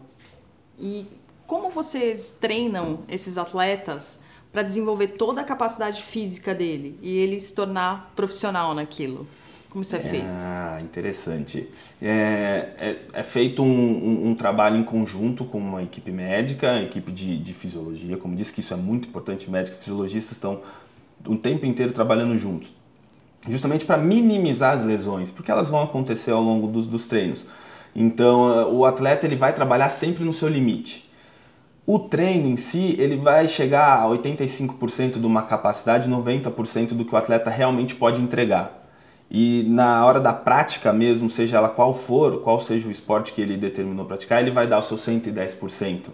E 0.78 1.06
como 1.48 1.70
vocês 1.70 2.36
treinam 2.40 3.00
esses 3.08 3.38
atletas 3.38 4.22
para 4.52 4.62
desenvolver 4.62 5.10
toda 5.10 5.42
a 5.42 5.44
capacidade 5.44 6.02
física 6.04 6.54
dele 6.54 7.00
e 7.02 7.18
ele 7.18 7.40
se 7.40 7.56
tornar 7.56 8.12
profissional 8.16 8.74
naquilo? 8.74 9.26
Como 9.70 9.84
isso 9.84 9.96
é, 9.96 10.00
é 10.00 10.02
feito? 10.02 10.28
Ah, 10.44 10.80
interessante. 10.82 11.70
É, 12.02 12.70
é, 12.78 13.00
é 13.14 13.24
feito 13.24 13.62
um, 13.62 13.68
um, 13.68 14.30
um, 14.30 14.36
trabalho 14.36 14.78
em 14.78 14.84
conjunto 14.84 15.44
com 15.44 15.58
uma 15.58 15.84
equipe 15.84 16.12
médica, 16.12 16.82
equipe 16.82 17.12
de, 17.12 17.38
de 17.38 17.54
fisiologia. 17.54 18.18
Como 18.18 18.36
disse 18.36 18.54
que 18.54 18.62
isso 18.62 18.74
é 18.74 18.78
muito 18.78 19.08
importante, 19.08 19.50
médicos 19.50 19.80
e 19.80 19.84
fisiologistas 19.84 20.32
estão 20.34 20.62
o 21.28 21.36
tempo 21.36 21.66
inteiro 21.66 21.92
trabalhando 21.92 22.38
juntos. 22.38 22.74
Justamente 23.48 23.86
para 23.86 23.98
minimizar 23.98 24.74
as 24.74 24.84
lesões, 24.84 25.32
porque 25.32 25.52
elas 25.52 25.70
vão 25.70 25.84
acontecer 25.84 26.32
ao 26.32 26.42
longo 26.42 26.68
dos, 26.68 26.88
dos 26.88 27.08
treinos. 27.08 27.46
Então, 27.96 28.74
o 28.74 28.86
atleta 28.86 29.26
ele 29.26 29.36
vai 29.36 29.54
trabalhar 29.54 29.90
sempre 29.90 30.24
no 30.24 30.34
seu 30.34 30.50
limite. 30.50 31.10
O 31.88 32.00
treino 32.00 32.48
em 32.48 32.58
si, 32.58 32.96
ele 32.98 33.16
vai 33.16 33.48
chegar 33.48 34.02
a 34.02 34.08
85% 34.08 35.20
de 35.20 35.26
uma 35.26 35.44
capacidade, 35.44 36.10
90% 36.10 36.94
do 36.94 37.06
que 37.06 37.14
o 37.14 37.18
atleta 37.18 37.50
realmente 37.50 37.94
pode 37.94 38.20
entregar. 38.20 38.84
E 39.30 39.64
na 39.70 40.04
hora 40.06 40.20
da 40.20 40.34
prática 40.34 40.92
mesmo, 40.92 41.30
seja 41.30 41.58
ela 41.58 41.70
qual 41.70 41.94
for, 41.94 42.42
qual 42.42 42.60
seja 42.60 42.88
o 42.88 42.92
esporte 42.92 43.34
que 43.34 43.42
ele 43.42 43.56
determinou 43.56 44.06
praticar, 44.06 44.42
ele 44.42 44.52
vai 44.52 44.66
dar 44.66 44.80
o 44.80 44.84
seu 44.84 44.98
110%. 44.98 46.08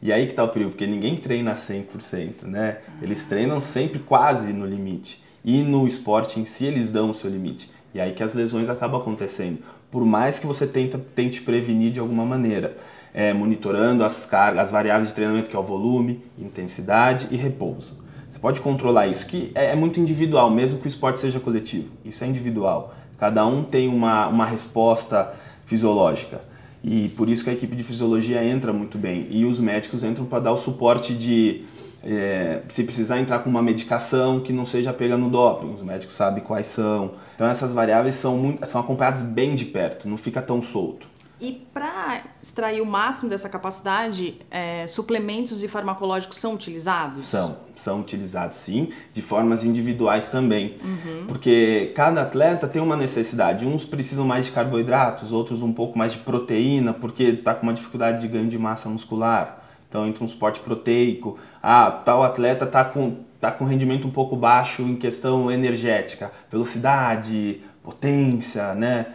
E 0.00 0.12
aí 0.12 0.26
que 0.26 0.32
está 0.32 0.44
o 0.44 0.48
perigo, 0.48 0.70
porque 0.70 0.86
ninguém 0.86 1.16
treina 1.16 1.54
100%, 1.54 2.44
né? 2.44 2.78
Eles 3.02 3.24
treinam 3.24 3.60
sempre 3.60 3.98
quase 3.98 4.52
no 4.52 4.64
limite. 4.64 5.22
E 5.48 5.62
no 5.62 5.86
esporte 5.86 6.38
em 6.38 6.44
si, 6.44 6.66
eles 6.66 6.90
dão 6.90 7.10
o 7.10 7.14
seu 7.14 7.30
limite. 7.30 7.70
E 7.94 8.00
aí 8.00 8.12
que 8.12 8.22
as 8.22 8.34
lesões 8.34 8.68
acabam 8.68 9.00
acontecendo 9.00 9.60
por 9.90 10.04
mais 10.04 10.38
que 10.38 10.46
você 10.46 10.66
tenta, 10.66 11.00
tente 11.14 11.40
prevenir 11.42 11.92
de 11.92 12.00
alguma 12.00 12.24
maneira, 12.24 12.76
é, 13.14 13.32
monitorando 13.32 14.04
as 14.04 14.26
cargas, 14.26 14.66
as 14.66 14.70
variáveis 14.70 15.08
de 15.08 15.14
treinamento 15.14 15.48
que 15.48 15.56
é 15.56 15.58
o 15.58 15.62
volume, 15.62 16.22
intensidade 16.38 17.26
e 17.30 17.36
repouso. 17.36 17.96
Você 18.28 18.38
pode 18.38 18.60
controlar 18.60 19.06
isso, 19.06 19.26
que 19.26 19.50
é, 19.54 19.72
é 19.72 19.74
muito 19.74 19.98
individual, 19.98 20.50
mesmo 20.50 20.78
que 20.80 20.86
o 20.86 20.88
esporte 20.88 21.18
seja 21.18 21.40
coletivo. 21.40 21.88
Isso 22.04 22.22
é 22.22 22.26
individual. 22.26 22.94
Cada 23.18 23.46
um 23.46 23.64
tem 23.64 23.88
uma, 23.88 24.28
uma 24.28 24.44
resposta 24.44 25.34
fisiológica. 25.64 26.40
E 26.84 27.08
por 27.16 27.28
isso 27.28 27.42
que 27.42 27.50
a 27.50 27.52
equipe 27.52 27.74
de 27.74 27.82
fisiologia 27.82 28.44
entra 28.44 28.72
muito 28.72 28.98
bem. 28.98 29.26
E 29.30 29.44
os 29.44 29.58
médicos 29.58 30.04
entram 30.04 30.26
para 30.26 30.40
dar 30.40 30.52
o 30.52 30.58
suporte 30.58 31.14
de 31.14 31.64
é, 32.10 32.62
se 32.68 32.84
precisar 32.84 33.20
entrar 33.20 33.40
com 33.40 33.50
uma 33.50 33.62
medicação 33.62 34.40
que 34.40 34.52
não 34.52 34.64
seja 34.64 34.92
pega 34.92 35.16
no 35.16 35.28
doping, 35.28 35.74
os 35.74 35.82
médicos 35.82 36.16
sabem 36.16 36.42
quais 36.42 36.66
são. 36.66 37.12
Então 37.34 37.46
essas 37.46 37.72
variáveis 37.72 38.14
são, 38.14 38.38
muito, 38.38 38.66
são 38.66 38.80
acompanhadas 38.80 39.22
bem 39.22 39.54
de 39.54 39.66
perto, 39.66 40.08
não 40.08 40.16
fica 40.16 40.40
tão 40.40 40.62
solto. 40.62 41.06
E 41.40 41.52
para 41.72 42.22
extrair 42.42 42.80
o 42.80 42.86
máximo 42.86 43.30
dessa 43.30 43.48
capacidade, 43.48 44.40
é, 44.50 44.86
suplementos 44.88 45.62
e 45.62 45.68
farmacológicos 45.68 46.38
são 46.38 46.54
utilizados? 46.54 47.26
São, 47.26 47.58
são 47.76 48.00
utilizados 48.00 48.56
sim, 48.56 48.90
de 49.12 49.22
formas 49.22 49.64
individuais 49.64 50.28
também. 50.30 50.76
Uhum. 50.82 51.26
Porque 51.28 51.92
cada 51.94 52.22
atleta 52.22 52.66
tem 52.66 52.82
uma 52.82 52.96
necessidade. 52.96 53.64
Uns 53.64 53.84
precisam 53.84 54.26
mais 54.26 54.46
de 54.46 54.52
carboidratos, 54.52 55.30
outros 55.30 55.62
um 55.62 55.72
pouco 55.72 55.96
mais 55.96 56.14
de 56.14 56.18
proteína, 56.18 56.92
porque 56.92 57.22
está 57.22 57.54
com 57.54 57.62
uma 57.62 57.74
dificuldade 57.74 58.20
de 58.20 58.26
ganho 58.26 58.48
de 58.48 58.58
massa 58.58 58.88
muscular. 58.88 59.57
Então 59.88 60.06
entra 60.06 60.22
um 60.22 60.28
suporte 60.28 60.60
proteico. 60.60 61.38
Ah, 61.62 61.90
tal 61.90 62.22
atleta 62.22 62.64
está 62.64 62.84
com, 62.84 63.16
tá 63.40 63.50
com 63.50 63.64
rendimento 63.64 64.06
um 64.06 64.10
pouco 64.10 64.36
baixo 64.36 64.82
em 64.82 64.96
questão 64.96 65.50
energética, 65.50 66.30
velocidade, 66.50 67.60
potência, 67.82 68.74
né? 68.74 69.06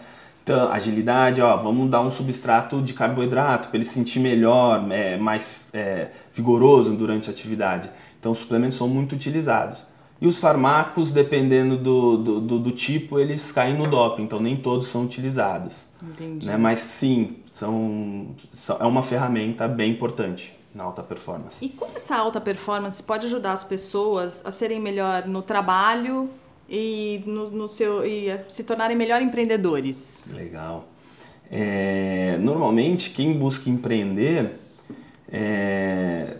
Então, 0.43 0.69
agilidade, 0.73 1.41
ó, 1.41 1.55
vamos 1.55 1.89
dar 1.89 2.01
um 2.01 2.11
substrato 2.11 2.81
de 2.81 2.93
carboidrato 2.93 3.69
para 3.69 3.77
ele 3.77 3.85
se 3.85 3.93
sentir 3.93 4.19
melhor, 4.19 4.85
é, 4.91 5.15
mais 5.15 5.61
é, 5.71 6.09
vigoroso 6.33 6.93
durante 6.95 7.29
a 7.29 7.31
atividade. 7.31 7.89
Então, 8.19 8.33
os 8.33 8.39
suplementos 8.39 8.77
são 8.77 8.89
muito 8.89 9.15
utilizados. 9.15 9.85
E 10.19 10.27
os 10.27 10.39
fármacos, 10.39 11.13
dependendo 11.13 11.77
do, 11.77 12.17
do, 12.17 12.41
do, 12.41 12.59
do 12.59 12.71
tipo, 12.71 13.19
eles 13.19 13.53
caem 13.53 13.77
no 13.77 13.87
doping, 13.87 14.23
então 14.23 14.39
nem 14.39 14.57
todos 14.57 14.87
são 14.87 15.05
utilizados. 15.05 15.85
Entendi. 16.01 16.45
Né? 16.45 16.57
Mas 16.57 16.79
sim, 16.79 17.37
são, 17.53 18.27
são, 18.51 18.77
é 18.81 18.85
uma 18.85 19.03
ferramenta 19.03 19.65
bem 19.65 19.91
importante 19.91 20.57
na 20.73 20.83
alta 20.83 21.03
performance. 21.03 21.55
E 21.61 21.69
como 21.69 21.95
essa 21.95 22.15
alta 22.15 22.41
performance 22.41 23.01
pode 23.01 23.27
ajudar 23.27 23.53
as 23.53 23.63
pessoas 23.63 24.41
a 24.45 24.51
serem 24.51 24.79
melhor 24.79 25.27
no 25.27 25.41
trabalho 25.41 26.29
e, 26.67 27.23
no, 27.25 27.49
no 27.49 27.69
seu, 27.69 28.05
e 28.05 28.29
se 28.47 28.63
tornarem 28.63 28.97
melhor 28.97 29.21
empreendedores? 29.21 30.31
Legal. 30.33 30.87
É, 31.51 32.37
normalmente, 32.41 33.11
quem 33.11 33.37
busca 33.37 33.69
empreender 33.69 34.59
é, 35.31 36.37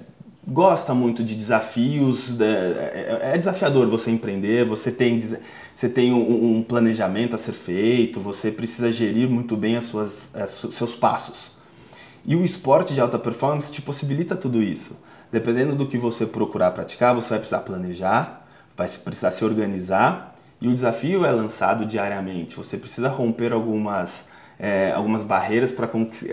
gosta 0.48 0.94
muito 0.94 1.24
de 1.24 1.36
desafios. 1.36 2.40
É, 2.40 3.34
é, 3.34 3.38
desafiador 3.38 3.88
você 3.88 4.12
empreender, 4.12 4.66
você 4.66 4.92
tem, 4.92 5.22
você 5.74 5.90
tem 5.90 6.12
um, 6.14 6.58
um, 6.58 6.64
planejamento 6.64 7.36
a 7.36 7.38
ser 7.38 7.54
feito, 7.54 8.20
você 8.20 8.52
precisa 8.52 8.92
gerir 8.92 9.30
muito 9.30 9.56
bem 9.56 9.78
as 9.78 9.86
suas, 9.86 10.36
as, 10.36 10.50
seus 10.52 10.96
passos. 10.96 11.53
E 12.26 12.36
o 12.36 12.46
esporte 12.46 12.94
de 12.94 13.02
alta 13.02 13.20
performance 13.20 13.72
te 13.72 13.82
possibilita 13.82 14.36
tudo 14.36 14.64
isso. 14.64 14.98
Dependendo 15.32 15.76
do 15.76 15.88
que 15.88 15.98
você 15.98 16.26
procurar 16.26 16.72
praticar, 16.72 17.14
você 17.14 17.32
vai 17.32 17.40
precisar 17.40 17.60
planejar, 17.60 18.46
vai 18.78 18.88
precisar 18.88 19.32
se 19.32 19.44
organizar 19.44 20.36
e 20.62 20.68
o 20.70 20.74
desafio 20.74 21.26
é 21.26 21.32
lançado 21.32 21.86
diariamente. 21.86 22.56
Você 22.56 22.78
precisa 22.78 23.10
romper 23.10 23.52
algumas, 23.52 24.30
é, 24.58 24.94
algumas 24.94 25.24
barreiras 25.24 25.74
para 25.74 25.88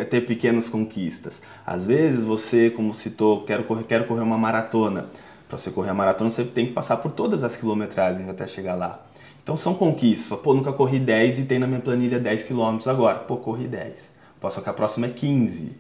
ter 0.05 0.21
pequenas 0.27 0.69
conquistas. 0.69 1.43
Às 1.67 1.87
vezes 1.87 2.23
você, 2.23 2.71
como 2.71 2.95
citou, 2.95 3.43
quero 3.43 3.65
correr, 3.65 3.85
quero 3.85 4.05
correr 4.05 4.23
uma 4.23 4.39
maratona. 4.39 5.07
Para 5.49 5.59
você 5.59 5.73
correr 5.73 5.91
a 5.91 5.95
maratona, 5.95 6.31
você 6.31 6.45
tem 6.45 6.67
que 6.67 6.73
passar 6.73 6.99
por 6.99 7.11
todas 7.11 7.43
as 7.43 7.57
quilometragens 7.57 8.29
até 8.29 8.47
chegar 8.47 8.77
lá. 8.77 9.05
Então 9.43 9.57
são 9.57 9.75
conquistas. 9.75 10.39
Pô, 10.39 10.55
nunca 10.55 10.73
corri 10.73 11.01
10 11.01 11.41
e 11.41 11.45
tem 11.47 11.59
na 11.59 11.67
minha 11.67 11.81
planilha 11.81 12.21
10 12.21 12.45
quilômetros 12.45 12.87
agora. 12.87 13.19
Pô, 13.19 13.39
corri 13.39 13.67
10. 13.67 14.20
Posso 14.41 14.63
que 14.63 14.69
a 14.69 14.73
próxima 14.73 15.07
é 15.07 15.11
15, 15.11 15.73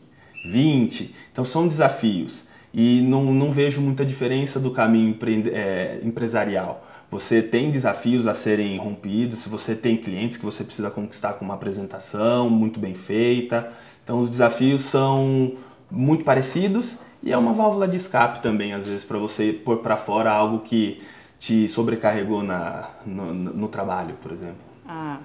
20. 0.52 1.14
Então 1.32 1.44
são 1.44 1.66
desafios. 1.66 2.48
E 2.72 3.02
não, 3.02 3.32
não 3.32 3.52
vejo 3.52 3.80
muita 3.80 4.04
diferença 4.04 4.60
do 4.60 4.70
caminho 4.70 5.16
é, 5.52 6.00
empresarial. 6.04 6.86
Você 7.10 7.42
tem 7.42 7.72
desafios 7.72 8.28
a 8.28 8.34
serem 8.34 8.78
rompidos, 8.78 9.40
se 9.40 9.48
você 9.48 9.74
tem 9.74 9.96
clientes 9.96 10.38
que 10.38 10.44
você 10.44 10.62
precisa 10.62 10.90
conquistar 10.90 11.32
com 11.32 11.44
uma 11.44 11.54
apresentação 11.54 12.48
muito 12.48 12.78
bem 12.78 12.94
feita. 12.94 13.72
Então 14.04 14.18
os 14.20 14.30
desafios 14.30 14.82
são 14.82 15.54
muito 15.90 16.22
parecidos 16.22 17.00
E 17.22 17.32
é 17.32 17.36
uma 17.36 17.52
válvula 17.52 17.88
de 17.88 17.96
escape 17.96 18.40
também, 18.40 18.72
às 18.72 18.86
vezes, 18.86 19.04
para 19.04 19.18
você 19.18 19.52
pôr 19.52 19.78
para 19.78 19.96
fora 19.96 20.30
algo 20.30 20.60
que 20.60 21.02
te 21.38 21.66
sobrecarregou 21.68 22.42
na, 22.42 22.90
no, 23.04 23.34
no 23.34 23.68
trabalho, 23.68 24.14
por 24.22 24.30
exemplo. 24.30 24.70
Ah, 24.86 25.18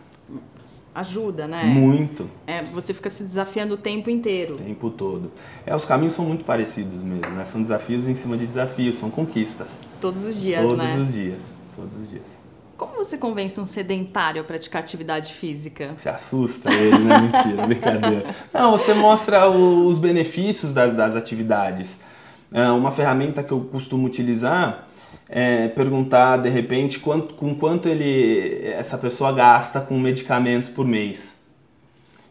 ajuda, 0.95 1.45
né? 1.45 1.65
Muito. 1.65 2.29
É, 2.47 2.63
você 2.63 2.93
fica 2.93 3.09
se 3.09 3.21
desafiando 3.21 3.73
o 3.73 3.77
tempo 3.77 4.09
inteiro. 4.09 4.55
O 4.55 4.57
tempo 4.57 4.89
todo. 4.89 5.29
É, 5.65 5.75
os 5.75 5.83
caminhos 5.83 6.13
são 6.13 6.23
muito 6.23 6.45
parecidos 6.45 7.03
mesmo, 7.03 7.31
né? 7.31 7.43
São 7.43 7.61
desafios 7.61 8.07
em 8.07 8.15
cima 8.15 8.37
de 8.37 8.47
desafios, 8.47 8.95
são 8.95 9.11
conquistas. 9.11 9.67
Todos 9.99 10.23
os 10.23 10.39
dias, 10.39 10.61
todos 10.61 10.77
né? 10.77 10.91
Todos 10.93 11.07
os 11.09 11.13
dias, 11.13 11.41
todos 11.75 11.99
os 11.99 12.09
dias. 12.09 12.23
Como 12.77 12.95
você 12.95 13.17
convence 13.17 13.59
um 13.59 13.65
sedentário 13.65 14.41
a 14.41 14.43
praticar 14.43 14.81
atividade 14.81 15.33
física? 15.33 15.93
Você 15.97 16.09
assusta 16.09 16.73
ele, 16.73 16.99
né? 16.99 17.19
Mentira, 17.19 17.67
brincadeira. 17.67 18.35
Não, 18.53 18.71
você 18.71 18.93
mostra 18.93 19.49
os 19.49 19.99
benefícios 19.99 20.73
das, 20.73 20.93
das 20.93 21.15
atividades. 21.15 21.99
É, 22.51 22.69
uma 22.69 22.91
ferramenta 22.91 23.43
que 23.43 23.51
eu 23.51 23.61
costumo 23.61 24.07
utilizar 24.07 24.87
é, 25.29 25.67
perguntar 25.69 26.37
de 26.37 26.49
repente 26.49 26.99
quanto, 26.99 27.33
com 27.35 27.55
quanto 27.55 27.89
ele 27.89 28.65
essa 28.65 28.97
pessoa 28.97 29.31
gasta 29.31 29.81
com 29.81 29.99
medicamentos 29.99 30.69
por 30.69 30.85
mês 30.85 31.35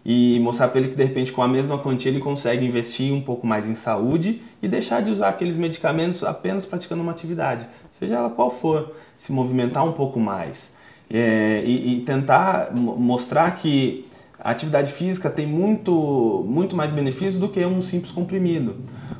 e 0.05 0.39
mostrar 0.41 0.69
para 0.69 0.81
ele 0.81 0.91
que 0.91 0.97
de 0.97 1.05
repente 1.05 1.33
com 1.33 1.43
a 1.43 1.49
mesma 1.49 1.79
quantia 1.79 2.11
ele 2.11 2.21
consegue 2.21 2.65
investir 2.67 3.13
um 3.13 3.21
pouco 3.21 3.47
mais 3.47 3.67
em 3.67 3.75
saúde 3.75 4.43
e 4.63 4.69
deixar 4.69 5.01
de 5.01 5.11
usar 5.11 5.31
aqueles 5.31 5.57
medicamentos 5.57 6.23
apenas 6.23 6.67
praticando 6.67 7.03
uma 7.03 7.13
atividade, 7.13 7.67
seja 7.93 8.17
ela 8.17 8.31
qual 8.31 8.51
for, 8.51 8.95
se 9.17 9.33
movimentar 9.33 9.85
um 9.87 9.93
pouco 9.93 10.21
mais 10.21 10.77
é, 11.11 11.63
e, 11.65 11.97
e 11.97 12.01
tentar 12.03 12.71
mostrar 12.75 13.51
que 13.57 14.07
a 14.39 14.51
atividade 14.51 14.93
física 14.93 15.31
tem 15.31 15.47
muito, 15.47 16.45
muito 16.47 16.77
mais 16.77 16.93
benefícios 16.93 17.39
do 17.39 17.49
que 17.49 17.65
um 17.65 17.81
simples 17.81 18.13
comprimido. 18.13 18.77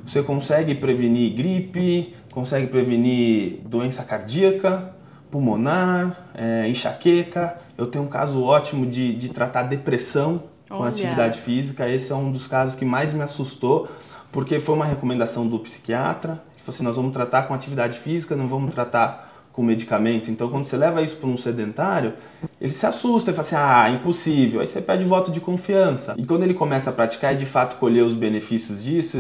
Você 0.07 0.23
consegue 0.23 0.75
prevenir 0.75 1.35
gripe, 1.35 2.15
consegue 2.35 2.67
prevenir 2.67 3.61
doença 3.65 4.03
cardíaca, 4.03 4.93
pulmonar, 5.31 6.31
é, 6.35 6.69
enxaqueca. 6.69 7.57
Eu 7.79 7.87
tenho 7.87 8.05
um 8.05 8.09
caso 8.09 8.43
ótimo 8.43 8.85
de, 8.85 9.15
de 9.15 9.29
tratar 9.29 9.63
depressão 9.63 10.43
com 10.69 10.79
Olha. 10.79 10.89
atividade 10.89 11.41
física. 11.41 11.89
Esse 11.89 12.13
é 12.13 12.15
um 12.17 12.33
dos 12.33 12.49
casos 12.49 12.75
que 12.75 12.85
mais 12.85 13.15
me 13.15 13.23
assustou, 13.23 13.89
porque 14.33 14.59
foi 14.59 14.75
uma 14.75 14.85
recomendação 14.85 15.47
do 15.47 15.61
psiquiatra. 15.61 16.43
Que 16.57 16.65
falou 16.65 16.75
assim: 16.75 16.85
nós 16.85 16.97
vamos 16.97 17.13
tratar 17.13 17.45
com 17.45 17.55
atividade 17.55 17.99
física, 18.01 18.35
não 18.35 18.49
vamos 18.49 18.75
tratar 18.75 19.33
com 19.53 19.63
medicamento. 19.63 20.29
Então, 20.29 20.49
quando 20.49 20.65
você 20.65 20.77
leva 20.77 21.03
isso 21.03 21.17
para 21.17 21.29
um 21.29 21.37
sedentário, 21.37 22.15
ele 22.61 22.73
se 22.73 22.85
assusta 22.85 23.31
e 23.31 23.35
fala 23.35 23.47
assim: 23.47 23.57
ah, 23.57 23.91
impossível. 23.91 24.61
Aí 24.61 24.67
você 24.67 24.81
pede 24.81 25.05
voto 25.05 25.31
de 25.31 25.41
confiança. 25.41 26.17
E 26.19 26.27
quando 26.27 26.43
ele 26.43 26.55
começa 26.55 26.91
a 26.91 26.93
praticar 26.93 27.33
e 27.33 27.37
de 27.37 27.47
fato 27.47 27.77
colher 27.77 28.03
os 28.03 28.15
benefícios 28.15 28.83
disso, 28.83 29.19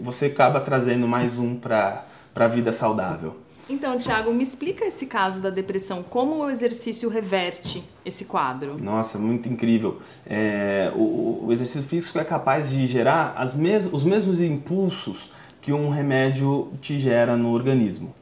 você 0.00 0.26
acaba 0.26 0.60
trazendo 0.60 1.06
mais 1.06 1.38
um 1.38 1.54
para 1.54 2.09
para 2.34 2.46
a 2.46 2.48
vida 2.48 2.72
saudável. 2.72 3.36
Então, 3.70 3.96
Tiago, 3.96 4.32
me 4.32 4.42
explica 4.42 4.84
esse 4.84 5.06
caso 5.06 5.40
da 5.40 5.48
depressão. 5.48 6.02
Como 6.02 6.42
o 6.42 6.50
exercício 6.50 7.08
reverte 7.08 7.84
esse 8.04 8.24
quadro? 8.24 8.76
Nossa, 8.82 9.16
muito 9.16 9.48
incrível. 9.48 10.00
É, 10.26 10.90
o, 10.92 11.44
o, 11.46 11.52
exercício 11.52 11.84
físico 11.84 12.18
é 12.18 12.24
capaz 12.24 12.70
de 12.70 12.88
gerar 12.88 13.32
as 13.36 13.54
mes 13.54 13.88
os 13.92 14.02
mesmos 14.02 14.40
impulsos 14.40 15.30
que 15.62 15.72
um 15.72 15.88
remédio 15.88 16.72
te 16.80 16.98
gera 16.98 17.36
no 17.36 17.52
organismo. 17.52 18.12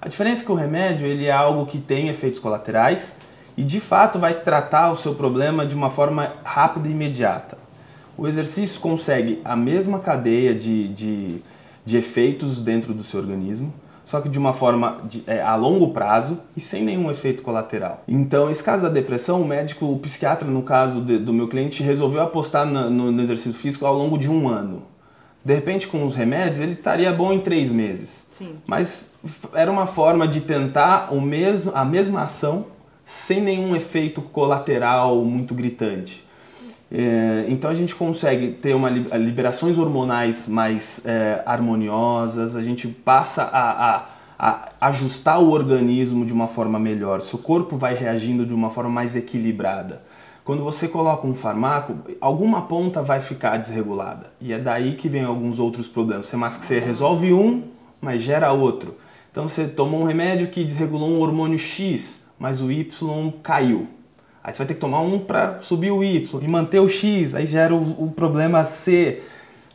A 0.00 0.08
diferença 0.08 0.42
é 0.42 0.44
que 0.44 0.52
o 0.52 0.54
remédio 0.54 1.06
ele 1.06 1.24
é 1.24 1.32
algo 1.32 1.64
que 1.64 1.78
tem 1.78 2.08
efeitos 2.08 2.38
colaterais 2.38 3.16
e 3.56 3.64
de 3.64 3.80
fato 3.80 4.18
vai 4.18 4.34
tratar 4.34 4.92
o 4.92 4.96
seu 4.96 5.14
problema 5.14 5.64
de 5.64 5.74
uma 5.74 5.90
forma 5.90 6.34
rápida 6.44 6.86
e 6.86 6.92
imediata. 6.92 7.56
O 8.16 8.28
exercício 8.28 8.78
consegue 8.78 9.40
a 9.42 9.56
mesma 9.56 10.00
cadeia 10.00 10.54
de, 10.54 10.88
de 10.88 11.42
de 11.88 11.96
efeitos 11.96 12.60
dentro 12.60 12.92
do 12.92 13.02
seu 13.02 13.18
organismo, 13.18 13.72
só 14.04 14.20
que 14.20 14.28
de 14.28 14.38
uma 14.38 14.52
forma 14.52 14.98
de, 15.08 15.22
é, 15.26 15.40
a 15.40 15.56
longo 15.56 15.88
prazo 15.88 16.38
e 16.54 16.60
sem 16.60 16.84
nenhum 16.84 17.10
efeito 17.10 17.42
colateral. 17.42 18.04
Então, 18.06 18.50
esse 18.50 18.62
caso 18.62 18.82
da 18.82 18.90
depressão, 18.90 19.40
o 19.40 19.48
médico, 19.48 19.86
o 19.86 19.98
psiquiatra, 19.98 20.46
no 20.46 20.62
caso 20.62 21.00
de, 21.00 21.18
do 21.18 21.32
meu 21.32 21.48
cliente, 21.48 21.82
resolveu 21.82 22.20
apostar 22.20 22.66
no, 22.66 23.10
no, 23.10 23.22
exercício 23.22 23.58
físico 23.58 23.86
ao 23.86 23.96
longo 23.96 24.18
de 24.18 24.30
um 24.30 24.46
ano. 24.48 24.82
De 25.42 25.54
repente, 25.54 25.88
com 25.88 26.04
os 26.04 26.14
remédios, 26.14 26.60
ele 26.60 26.72
estaria 26.72 27.10
bom 27.10 27.32
em 27.32 27.40
três 27.40 27.70
meses. 27.70 28.26
Sim. 28.30 28.56
Mas 28.66 29.12
era 29.54 29.70
uma 29.70 29.86
forma 29.86 30.28
de 30.28 30.42
tentar 30.42 31.08
o 31.10 31.22
mesmo, 31.22 31.72
a 31.74 31.86
mesma 31.86 32.20
ação 32.20 32.66
sem 33.06 33.40
nenhum 33.40 33.74
efeito 33.74 34.20
colateral 34.20 35.24
muito 35.24 35.54
gritante. 35.54 36.22
É, 36.90 37.44
então 37.48 37.70
a 37.70 37.74
gente 37.74 37.94
consegue 37.94 38.52
ter 38.52 38.74
uma 38.74 38.88
liberações 38.88 39.78
hormonais 39.78 40.48
mais 40.48 41.04
é, 41.04 41.42
harmoniosas, 41.44 42.56
a 42.56 42.62
gente 42.62 42.88
passa 42.88 43.42
a, 43.42 43.96
a, 43.96 44.06
a, 44.38 44.68
ajustar 44.88 45.38
o 45.38 45.50
organismo 45.50 46.24
de 46.24 46.32
uma 46.32 46.48
forma 46.48 46.78
melhor, 46.78 47.20
seu 47.20 47.38
corpo 47.38 47.76
vai 47.76 47.94
reagindo 47.94 48.46
de 48.46 48.54
uma 48.54 48.70
forma 48.70 48.90
mais 48.90 49.14
equilibrada. 49.14 50.02
Quando 50.42 50.64
você 50.64 50.88
coloca 50.88 51.26
um 51.26 51.34
farmaco, 51.34 51.94
alguma 52.22 52.62
ponta 52.62 53.02
vai 53.02 53.20
ficar 53.20 53.58
desregulada 53.58 54.32
e 54.40 54.54
é 54.54 54.58
daí 54.58 54.94
que 54.94 55.06
vem 55.06 55.24
alguns 55.24 55.58
outros 55.58 55.86
problemas. 55.86 56.24
Você, 56.24 56.38
mas 56.38 56.54
você 56.54 56.78
resolve 56.78 57.34
um, 57.34 57.64
mas 58.00 58.22
gera 58.22 58.50
outro. 58.50 58.94
Então 59.30 59.46
você 59.46 59.68
tomou 59.68 60.00
um 60.00 60.04
remédio 60.04 60.46
que 60.46 60.64
desregulou 60.64 61.10
um 61.10 61.20
hormônio 61.20 61.58
X, 61.58 62.24
mas 62.38 62.62
o 62.62 62.72
Y 62.72 63.30
caiu 63.42 63.88
Aí 64.48 64.54
você 64.54 64.58
vai 64.60 64.68
ter 64.68 64.74
que 64.76 64.80
tomar 64.80 65.02
um 65.02 65.18
para 65.18 65.60
subir 65.60 65.90
o 65.90 66.02
Y 66.02 66.42
e 66.42 66.48
manter 66.48 66.80
o 66.80 66.88
X, 66.88 67.34
aí 67.34 67.44
gera 67.44 67.74
o, 67.74 68.04
o 68.04 68.10
problema 68.10 68.64
C. 68.64 69.20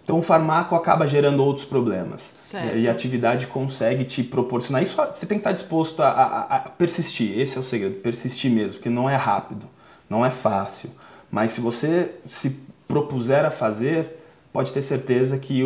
Então 0.04 0.18
o 0.18 0.22
farmaco 0.24 0.74
acaba 0.74 1.06
gerando 1.06 1.44
outros 1.44 1.64
problemas. 1.64 2.32
Certo. 2.40 2.76
E 2.76 2.90
a 2.90 2.92
atividade 2.92 3.46
consegue 3.46 4.04
te 4.04 4.24
proporcionar. 4.24 4.82
Isso 4.82 4.96
você 4.96 5.28
tem 5.28 5.38
que 5.38 5.42
estar 5.42 5.52
disposto 5.52 6.02
a, 6.02 6.10
a, 6.10 6.56
a, 6.56 6.60
persistir. 6.62 7.38
Esse 7.38 7.56
é 7.56 7.60
o 7.60 7.64
segredo, 7.64 7.98
persistir 8.02 8.50
mesmo, 8.50 8.78
porque 8.78 8.90
não 8.90 9.08
é 9.08 9.16
rápido, 9.16 9.68
não 10.10 10.26
é 10.26 10.32
fácil. 10.32 10.90
Mas 11.30 11.52
se 11.52 11.62
você 11.62 12.16
se 12.28 12.60
propuser 12.88 13.46
a 13.46 13.52
fazer, 13.52 14.24
pode 14.52 14.74
ter 14.74 14.82
certeza 14.82 15.38
que 15.38 15.62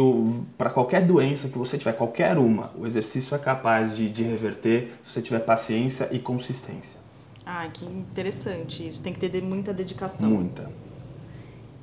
para 0.57 0.69
qualquer 0.69 1.01
doença 1.01 1.47
que 1.47 1.57
você 1.57 1.77
tiver, 1.77 1.93
qualquer 1.93 2.37
uma, 2.37 2.71
o 2.77 2.85
exercício 2.85 3.33
é 3.33 3.39
capaz 3.39 3.95
de, 3.95 4.09
de 4.09 4.23
reverter 4.23 4.97
se 5.01 5.13
você 5.13 5.21
tiver 5.21 5.39
paciência 5.39 6.09
e 6.11 6.19
consistência. 6.19 7.06
Ah, 7.49 7.65
que 7.71 7.85
interessante 7.85 8.85
isso. 8.85 9.01
Tem 9.01 9.13
que 9.13 9.19
ter 9.19 9.41
muita 9.41 9.73
dedicação. 9.73 10.29
Muita. 10.29 10.69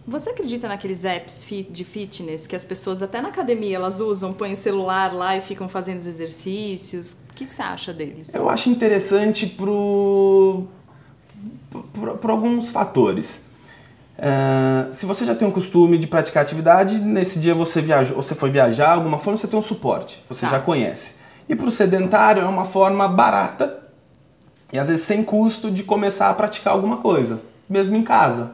Você 0.06 0.28
acredita 0.28 0.68
naqueles 0.68 1.06
apps 1.06 1.46
de 1.70 1.84
fitness 1.86 2.46
que 2.46 2.54
as 2.54 2.66
pessoas 2.66 3.00
até 3.00 3.22
na 3.22 3.30
academia 3.30 3.76
elas 3.76 3.98
usam, 3.98 4.34
põem 4.34 4.52
o 4.52 4.56
celular 4.56 5.14
lá 5.14 5.34
e 5.34 5.40
ficam 5.40 5.66
fazendo 5.66 6.00
os 6.00 6.06
exercícios? 6.06 7.16
O 7.30 7.34
que, 7.34 7.46
que 7.46 7.54
você 7.54 7.62
acha 7.62 7.94
deles? 7.94 8.34
Eu 8.34 8.50
acho 8.50 8.68
interessante 8.68 9.46
por, 9.46 10.68
alguns 12.28 12.70
fatores. 12.70 13.42
Uh, 14.18 14.92
se 14.92 15.06
você 15.06 15.24
já 15.24 15.34
tem 15.34 15.48
um 15.48 15.50
costume 15.50 15.96
de 15.96 16.06
praticar 16.06 16.42
atividade, 16.42 16.98
nesse 16.98 17.38
dia 17.40 17.54
você 17.54 17.80
viajou, 17.80 18.16
você 18.16 18.34
foi 18.34 18.50
viajar, 18.50 18.92
alguma 18.92 19.16
forma 19.16 19.38
você 19.38 19.48
tem 19.48 19.58
um 19.58 19.62
suporte, 19.62 20.22
você 20.28 20.42
tá. 20.42 20.52
já 20.52 20.60
conhece. 20.60 21.14
E 21.48 21.56
para 21.56 21.66
o 21.66 21.72
sedentário 21.72 22.42
é 22.42 22.46
uma 22.46 22.66
forma 22.66 23.08
barata 23.08 23.83
e 24.72 24.78
às 24.78 24.88
vezes 24.88 25.04
sem 25.04 25.22
custo 25.22 25.70
de 25.70 25.82
começar 25.82 26.30
a 26.30 26.34
praticar 26.34 26.72
alguma 26.72 26.98
coisa, 26.98 27.40
mesmo 27.68 27.96
em 27.96 28.02
casa. 28.02 28.52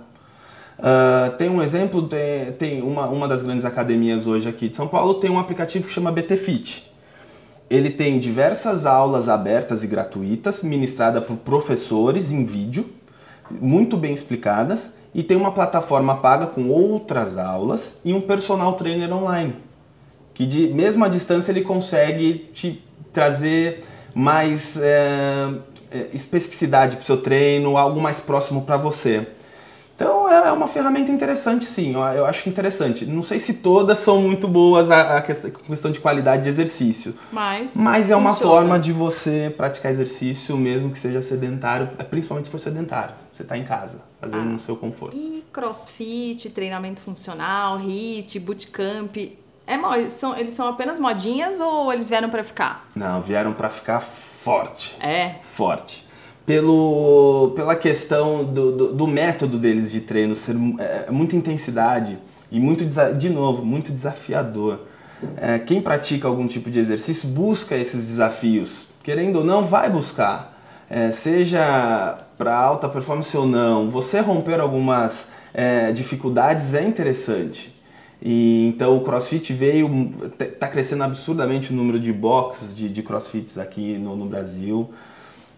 Uh, 0.78 1.36
tem 1.36 1.50
um 1.50 1.62
exemplo, 1.62 2.08
tem, 2.08 2.52
tem 2.52 2.82
uma, 2.82 3.06
uma 3.06 3.28
das 3.28 3.42
grandes 3.42 3.66
academias 3.66 4.26
hoje 4.26 4.48
aqui 4.48 4.68
de 4.68 4.76
São 4.76 4.88
Paulo 4.88 5.14
tem 5.14 5.30
um 5.30 5.38
aplicativo 5.38 5.86
que 5.86 5.92
chama 5.92 6.10
BT 6.10 6.36
Fit. 6.36 6.90
Ele 7.68 7.90
tem 7.90 8.18
diversas 8.18 8.86
aulas 8.86 9.28
abertas 9.28 9.84
e 9.84 9.86
gratuitas, 9.86 10.62
ministradas 10.62 11.24
por 11.24 11.36
professores 11.36 12.32
em 12.32 12.44
vídeo, 12.44 12.86
muito 13.50 13.96
bem 13.96 14.14
explicadas, 14.14 14.94
e 15.14 15.22
tem 15.22 15.36
uma 15.36 15.52
plataforma 15.52 16.16
paga 16.16 16.46
com 16.46 16.68
outras 16.68 17.36
aulas 17.36 17.98
e 18.04 18.14
um 18.14 18.20
personal 18.20 18.72
trainer 18.72 19.12
online, 19.12 19.54
que 20.34 20.46
de 20.46 20.68
mesmo 20.68 21.04
à 21.04 21.08
distância 21.08 21.52
ele 21.52 21.62
consegue 21.62 22.50
te 22.54 22.82
trazer 23.12 23.84
mais 24.14 24.80
é, 24.80 25.48
especificidade 26.12 26.96
para 26.96 27.02
o 27.02 27.06
seu 27.06 27.16
treino, 27.16 27.76
algo 27.76 28.00
mais 28.00 28.20
próximo 28.20 28.62
para 28.62 28.76
você. 28.76 29.26
Então 30.00 30.26
é, 30.26 30.48
é 30.48 30.52
uma 30.52 30.66
ferramenta 30.66 31.12
interessante, 31.12 31.66
sim. 31.66 31.92
Eu 31.92 32.24
acho 32.24 32.48
interessante. 32.48 33.04
Não 33.04 33.20
sei 33.20 33.38
se 33.38 33.54
todas 33.54 33.98
são 33.98 34.22
muito 34.22 34.48
boas 34.48 34.90
a, 34.90 35.20
questão 35.20 35.92
de 35.92 36.00
qualidade 36.00 36.44
de 36.44 36.48
exercício. 36.48 37.14
Mas, 37.30 37.76
mas 37.76 38.10
é 38.10 38.16
uma 38.16 38.34
forma 38.34 38.80
de 38.80 38.92
você 38.92 39.52
praticar 39.54 39.92
exercício, 39.92 40.56
mesmo 40.56 40.90
que 40.90 40.98
seja 40.98 41.20
sedentário, 41.20 41.86
principalmente 42.08 42.46
se 42.46 42.50
for 42.50 42.58
sedentário. 42.58 43.14
Você 43.36 43.42
está 43.42 43.58
em 43.58 43.64
casa, 43.64 44.04
fazendo 44.18 44.40
ah. 44.40 44.52
no 44.52 44.58
seu 44.58 44.74
conforto. 44.74 45.14
E 45.14 45.44
crossfit, 45.52 46.48
treinamento 46.48 47.02
funcional, 47.02 47.78
HIIT, 47.78 48.40
bootcamp. 48.40 49.16
É, 49.66 50.08
são, 50.08 50.34
eles 50.34 50.54
são 50.54 50.66
apenas 50.66 50.98
modinhas 50.98 51.60
ou 51.60 51.92
eles 51.92 52.08
vieram 52.08 52.30
para 52.30 52.42
ficar? 52.42 52.88
Não, 52.96 53.20
vieram 53.20 53.52
para 53.52 53.68
ficar 53.68 54.02
forte. 54.42 54.96
É. 55.00 55.34
Forte. 55.42 56.06
Pelo, 56.46 57.52
pela 57.54 57.76
questão 57.76 58.44
do, 58.44 58.72
do, 58.72 58.92
do 58.92 59.06
método 59.06 59.58
deles 59.58 59.92
de 59.92 60.00
treino 60.00 60.34
ser 60.34 60.56
é, 60.78 61.10
muita 61.10 61.36
intensidade 61.36 62.18
e 62.50 62.58
muito, 62.58 62.84
de 63.16 63.30
novo, 63.30 63.64
muito 63.64 63.92
desafiador. 63.92 64.80
é, 65.36 65.58
quem 65.58 65.80
pratica 65.80 66.26
algum 66.26 66.46
tipo 66.48 66.70
de 66.70 66.80
exercício 66.80 67.28
busca 67.28 67.76
esses 67.76 68.06
desafios. 68.06 68.86
Querendo 69.02 69.36
ou 69.36 69.44
não, 69.44 69.62
vai 69.62 69.88
buscar. 69.88 70.58
É, 70.88 71.10
seja 71.10 72.18
para 72.36 72.56
alta 72.56 72.88
performance 72.88 73.36
ou 73.36 73.46
não, 73.46 73.88
você 73.88 74.18
romper 74.20 74.58
algumas 74.58 75.30
é, 75.54 75.92
dificuldades 75.92 76.74
é 76.74 76.82
interessante. 76.82 77.79
E, 78.22 78.68
então 78.68 78.96
o 78.96 79.00
CrossFit 79.00 79.52
veio, 79.52 80.12
está 80.38 80.68
crescendo 80.68 81.04
absurdamente 81.04 81.72
o 81.72 81.76
número 81.76 81.98
de 81.98 82.12
boxes 82.12 82.76
de, 82.76 82.88
de 82.88 83.02
CrossFits 83.02 83.58
aqui 83.58 83.96
no, 83.98 84.14
no 84.16 84.26
Brasil. 84.26 84.90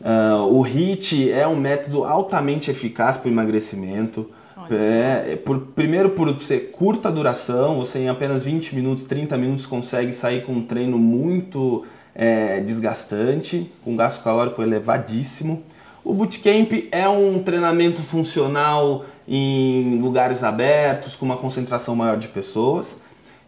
Uh, 0.01 0.53
o 0.53 0.63
HIIT 0.63 1.31
é 1.31 1.47
um 1.47 1.57
método 1.57 2.05
altamente 2.05 2.71
eficaz 2.71 3.17
para 3.17 3.29
o 3.29 3.33
emagrecimento. 3.33 4.29
É, 4.71 5.33
é, 5.33 5.37
por, 5.37 5.59
primeiro 5.75 6.11
por 6.11 6.41
ser 6.41 6.71
curta 6.71 7.11
duração, 7.11 7.77
você 7.77 8.01
em 8.01 8.09
apenas 8.09 8.45
20 8.45 8.75
minutos, 8.75 9.05
30 9.05 9.37
minutos 9.37 9.67
consegue 9.67 10.13
sair 10.13 10.45
com 10.45 10.53
um 10.53 10.63
treino 10.63 10.99
muito 10.99 11.85
é, 12.15 12.61
desgastante, 12.61 13.71
com 13.85 13.97
gasto 13.97 14.23
calórico 14.23 14.63
elevadíssimo. 14.63 15.63
O 16.05 16.13
bootcamp 16.13 16.89
é 16.91 17.09
um 17.09 17.41
treinamento 17.43 18.03
funcional 18.03 19.05
em 19.27 20.01
lugares 20.01 20.43
abertos, 20.45 21.15
com 21.15 21.25
uma 21.25 21.37
concentração 21.37 21.95
maior 21.95 22.17
de 22.17 22.29
pessoas. 22.29 22.97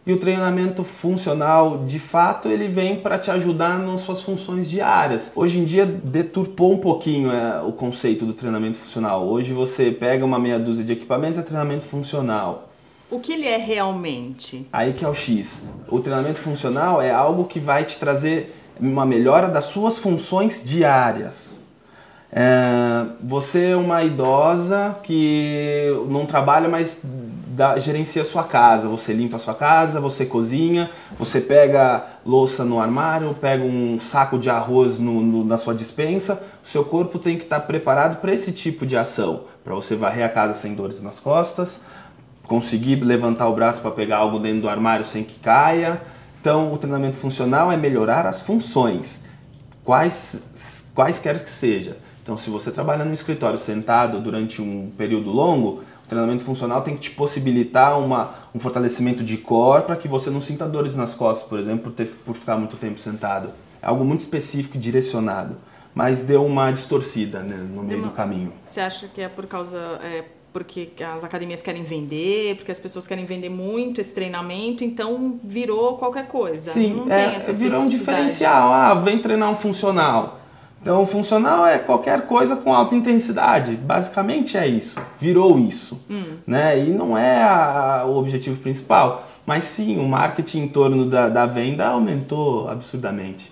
E 0.07 0.13
o 0.13 0.17
treinamento 0.17 0.83
funcional, 0.83 1.83
de 1.83 1.97
fato, 1.97 2.47
ele 2.47 2.67
vem 2.67 2.97
para 2.97 3.17
te 3.17 3.31
ajudar 3.31 3.79
nas 3.79 4.01
suas 4.01 4.21
funções 4.21 4.69
diárias. 4.69 5.31
Hoje 5.35 5.57
em 5.57 5.65
dia 5.65 5.83
deturpou 5.83 6.73
um 6.73 6.77
pouquinho 6.77 7.31
é, 7.31 7.59
o 7.63 7.71
conceito 7.71 8.23
do 8.23 8.33
treinamento 8.33 8.77
funcional. 8.77 9.25
Hoje 9.25 9.51
você 9.51 9.91
pega 9.91 10.23
uma 10.23 10.37
meia 10.37 10.59
dúzia 10.59 10.83
de 10.83 10.93
equipamentos, 10.93 11.39
é 11.39 11.41
treinamento 11.41 11.85
funcional. 11.85 12.69
O 13.09 13.19
que 13.19 13.33
ele 13.33 13.47
é 13.47 13.57
realmente? 13.57 14.67
Aí 14.71 14.93
que 14.93 15.03
é 15.03 15.07
o 15.07 15.13
X. 15.15 15.63
O 15.87 15.99
treinamento 15.99 16.39
funcional 16.39 17.01
é 17.01 17.09
algo 17.09 17.45
que 17.45 17.59
vai 17.59 17.83
te 17.83 17.97
trazer 17.97 18.53
uma 18.79 19.07
melhora 19.07 19.47
das 19.47 19.65
suas 19.65 19.97
funções 19.97 20.63
diárias. 20.63 21.64
É, 22.37 23.05
você 23.23 23.67
é 23.67 23.77
uma 23.77 24.03
idosa 24.03 24.97
que 25.01 25.87
não 26.09 26.25
trabalha, 26.25 26.67
mas 26.67 27.01
gerencia 27.77 28.23
a 28.23 28.25
sua 28.25 28.43
casa. 28.43 28.89
Você 28.89 29.13
limpa 29.13 29.37
a 29.37 29.39
sua 29.39 29.53
casa, 29.53 30.01
você 30.01 30.25
cozinha, 30.25 30.91
você 31.17 31.39
pega 31.39 32.05
louça 32.25 32.65
no 32.65 32.81
armário, 32.81 33.33
pega 33.39 33.63
um 33.63 34.01
saco 34.01 34.37
de 34.37 34.49
arroz 34.49 34.99
no, 34.99 35.21
no, 35.21 35.45
na 35.45 35.57
sua 35.57 35.73
dispensa. 35.73 36.45
O 36.61 36.67
seu 36.67 36.83
corpo 36.83 37.17
tem 37.17 37.37
que 37.37 37.45
estar 37.45 37.61
preparado 37.61 38.19
para 38.19 38.33
esse 38.33 38.51
tipo 38.51 38.85
de 38.85 38.97
ação, 38.97 39.43
para 39.63 39.73
você 39.73 39.95
varrer 39.95 40.25
a 40.25 40.29
casa 40.29 40.53
sem 40.53 40.75
dores 40.75 41.01
nas 41.01 41.21
costas, 41.21 41.83
conseguir 42.43 42.95
levantar 42.97 43.47
o 43.47 43.55
braço 43.55 43.81
para 43.81 43.91
pegar 43.91 44.17
algo 44.17 44.39
dentro 44.39 44.63
do 44.63 44.69
armário 44.69 45.05
sem 45.05 45.23
que 45.23 45.39
caia. 45.39 46.01
Então, 46.41 46.73
o 46.73 46.77
treinamento 46.77 47.15
funcional 47.15 47.71
é 47.71 47.77
melhorar 47.77 48.25
as 48.25 48.41
funções, 48.41 49.23
quais, 49.85 50.91
quaisquer 50.93 51.41
que 51.41 51.49
seja. 51.49 52.03
Então, 52.25 52.35
se 52.35 52.49
você 52.49 52.71
trabalha 52.71 53.05
no 53.05 53.13
escritório 53.13 53.59
sentado 53.59 54.19
durante 54.19 54.59
um 54.59 54.89
período 54.97 55.29
longo, 55.29 55.83
o 56.03 56.09
treinamento 56.09 56.43
funcional 56.43 56.81
tem 56.81 56.95
que 56.95 57.01
te 57.01 57.11
possibilitar 57.11 57.99
uma, 57.99 58.33
um 58.53 58.57
fortalecimento 58.59 59.23
de 59.23 59.37
core 59.37 59.83
para 59.83 59.95
que 59.95 60.07
você 60.07 60.31
não 60.31 60.41
sinta 60.41 60.67
dores 60.67 60.95
nas 60.95 61.13
costas, 61.13 61.47
por 61.47 61.59
exemplo, 61.59 61.83
por, 61.83 61.91
ter, 61.91 62.07
por 62.25 62.35
ficar 62.35 62.57
muito 62.57 62.77
tempo 62.77 62.99
sentado. 62.99 63.49
É 63.79 63.85
algo 63.85 64.03
muito 64.03 64.21
específico 64.21 64.75
e 64.75 64.79
direcionado, 64.79 65.55
mas 65.93 66.23
deu 66.23 66.43
uma 66.43 66.71
distorcida 66.71 67.43
né, 67.43 67.57
no 67.57 67.83
meio 67.83 67.99
uma, 67.99 68.07
do 68.07 68.15
caminho. 68.15 68.51
Você 68.63 68.79
acha 68.79 69.07
que 69.07 69.21
é 69.21 69.29
por 69.29 69.45
causa 69.45 69.77
é, 70.03 70.23
porque 70.51 70.89
as 71.03 71.23
academias 71.23 71.61
querem 71.61 71.83
vender, 71.83 72.55
porque 72.55 72.71
as 72.71 72.79
pessoas 72.79 73.05
querem 73.05 73.25
vender 73.25 73.49
muito 73.49 74.01
esse 74.01 74.15
treinamento, 74.15 74.83
então 74.83 75.39
virou 75.43 75.95
qualquer 75.95 76.27
coisa. 76.27 76.71
Sim, 76.71 76.95
não 76.95 77.13
é, 77.13 77.27
tem 77.27 77.35
essa 77.35 77.53
virou 77.53 77.81
um 77.81 77.87
diferencial. 77.87 78.73
Ah, 78.73 78.95
vem 78.95 79.19
treinar 79.19 79.51
um 79.51 79.55
funcional. 79.55 80.39
Então, 80.85 81.03
funcional 81.07 81.65
é 81.65 81.79
qualquer 81.79 82.27
coisa 82.27 82.57
com 82.57 82.71
alta 82.71 82.93
intensidade. 82.93 83.75
Basicamente 83.75 84.55
é 84.55 84.67
isso. 84.67 85.01
Virou 85.19 85.57
isso. 85.57 85.99
Hum. 86.07 86.37
Né? 86.45 86.77
E 86.77 86.93
não 86.93 87.17
é 87.17 87.41
a, 87.41 88.05
o 88.05 88.15
objetivo 88.15 88.61
principal. 88.61 89.27
Mas 89.47 89.63
sim, 89.63 89.97
o 89.97 90.07
marketing 90.07 90.59
em 90.59 90.67
torno 90.67 91.09
da, 91.09 91.27
da 91.27 91.47
venda 91.47 91.87
aumentou 91.87 92.69
absurdamente. 92.69 93.51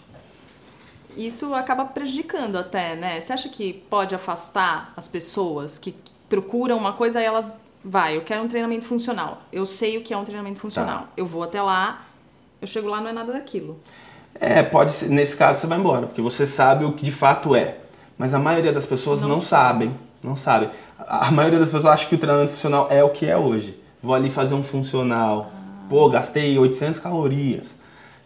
Isso 1.17 1.55
acaba 1.55 1.85
prejudicando 1.85 2.55
até, 2.55 2.95
né? 2.95 3.19
Você 3.19 3.33
acha 3.33 3.49
que 3.49 3.73
pode 3.89 4.13
afastar 4.13 4.93
as 4.95 5.07
pessoas 5.07 5.79
que 5.79 5.95
procuram 6.29 6.77
uma 6.77 6.93
coisa 6.93 7.19
e 7.19 7.25
elas. 7.25 7.51
Vai, 7.83 8.15
eu 8.15 8.21
quero 8.21 8.45
um 8.45 8.47
treinamento 8.47 8.85
funcional. 8.85 9.41
Eu 9.51 9.65
sei 9.65 9.97
o 9.97 10.03
que 10.03 10.13
é 10.13 10.17
um 10.17 10.23
treinamento 10.23 10.59
funcional. 10.59 10.99
Tá. 10.99 11.07
Eu 11.17 11.25
vou 11.25 11.41
até 11.41 11.59
lá, 11.59 12.05
eu 12.61 12.67
chego 12.67 12.87
lá, 12.87 13.01
não 13.01 13.09
é 13.09 13.13
nada 13.13 13.33
daquilo. 13.33 13.79
É, 14.39 14.63
pode 14.63 14.91
ser, 14.91 15.09
nesse 15.09 15.37
caso 15.37 15.61
você 15.61 15.67
vai 15.67 15.77
embora, 15.77 16.07
porque 16.07 16.21
você 16.21 16.45
sabe 16.45 16.85
o 16.85 16.93
que 16.93 17.05
de 17.05 17.11
fato 17.11 17.55
é. 17.55 17.77
Mas 18.17 18.33
a 18.33 18.39
maioria 18.39 18.71
das 18.71 18.85
pessoas 18.85 19.21
não, 19.21 19.29
não 19.29 19.37
sabem, 19.37 19.93
não 20.23 20.35
sabem. 20.35 20.69
A 21.07 21.31
maioria 21.31 21.59
das 21.59 21.69
pessoas 21.69 21.85
acha 21.93 22.07
que 22.07 22.15
o 22.15 22.17
treinamento 22.17 22.51
funcional 22.51 22.87
é 22.89 23.03
o 23.03 23.09
que 23.09 23.25
é 23.25 23.37
hoje. 23.37 23.79
Vou 24.01 24.13
ali 24.13 24.29
fazer 24.29 24.53
um 24.53 24.63
funcional. 24.63 25.51
Pô, 25.89 26.09
gastei 26.09 26.57
800 26.57 26.99
calorias. 26.99 27.81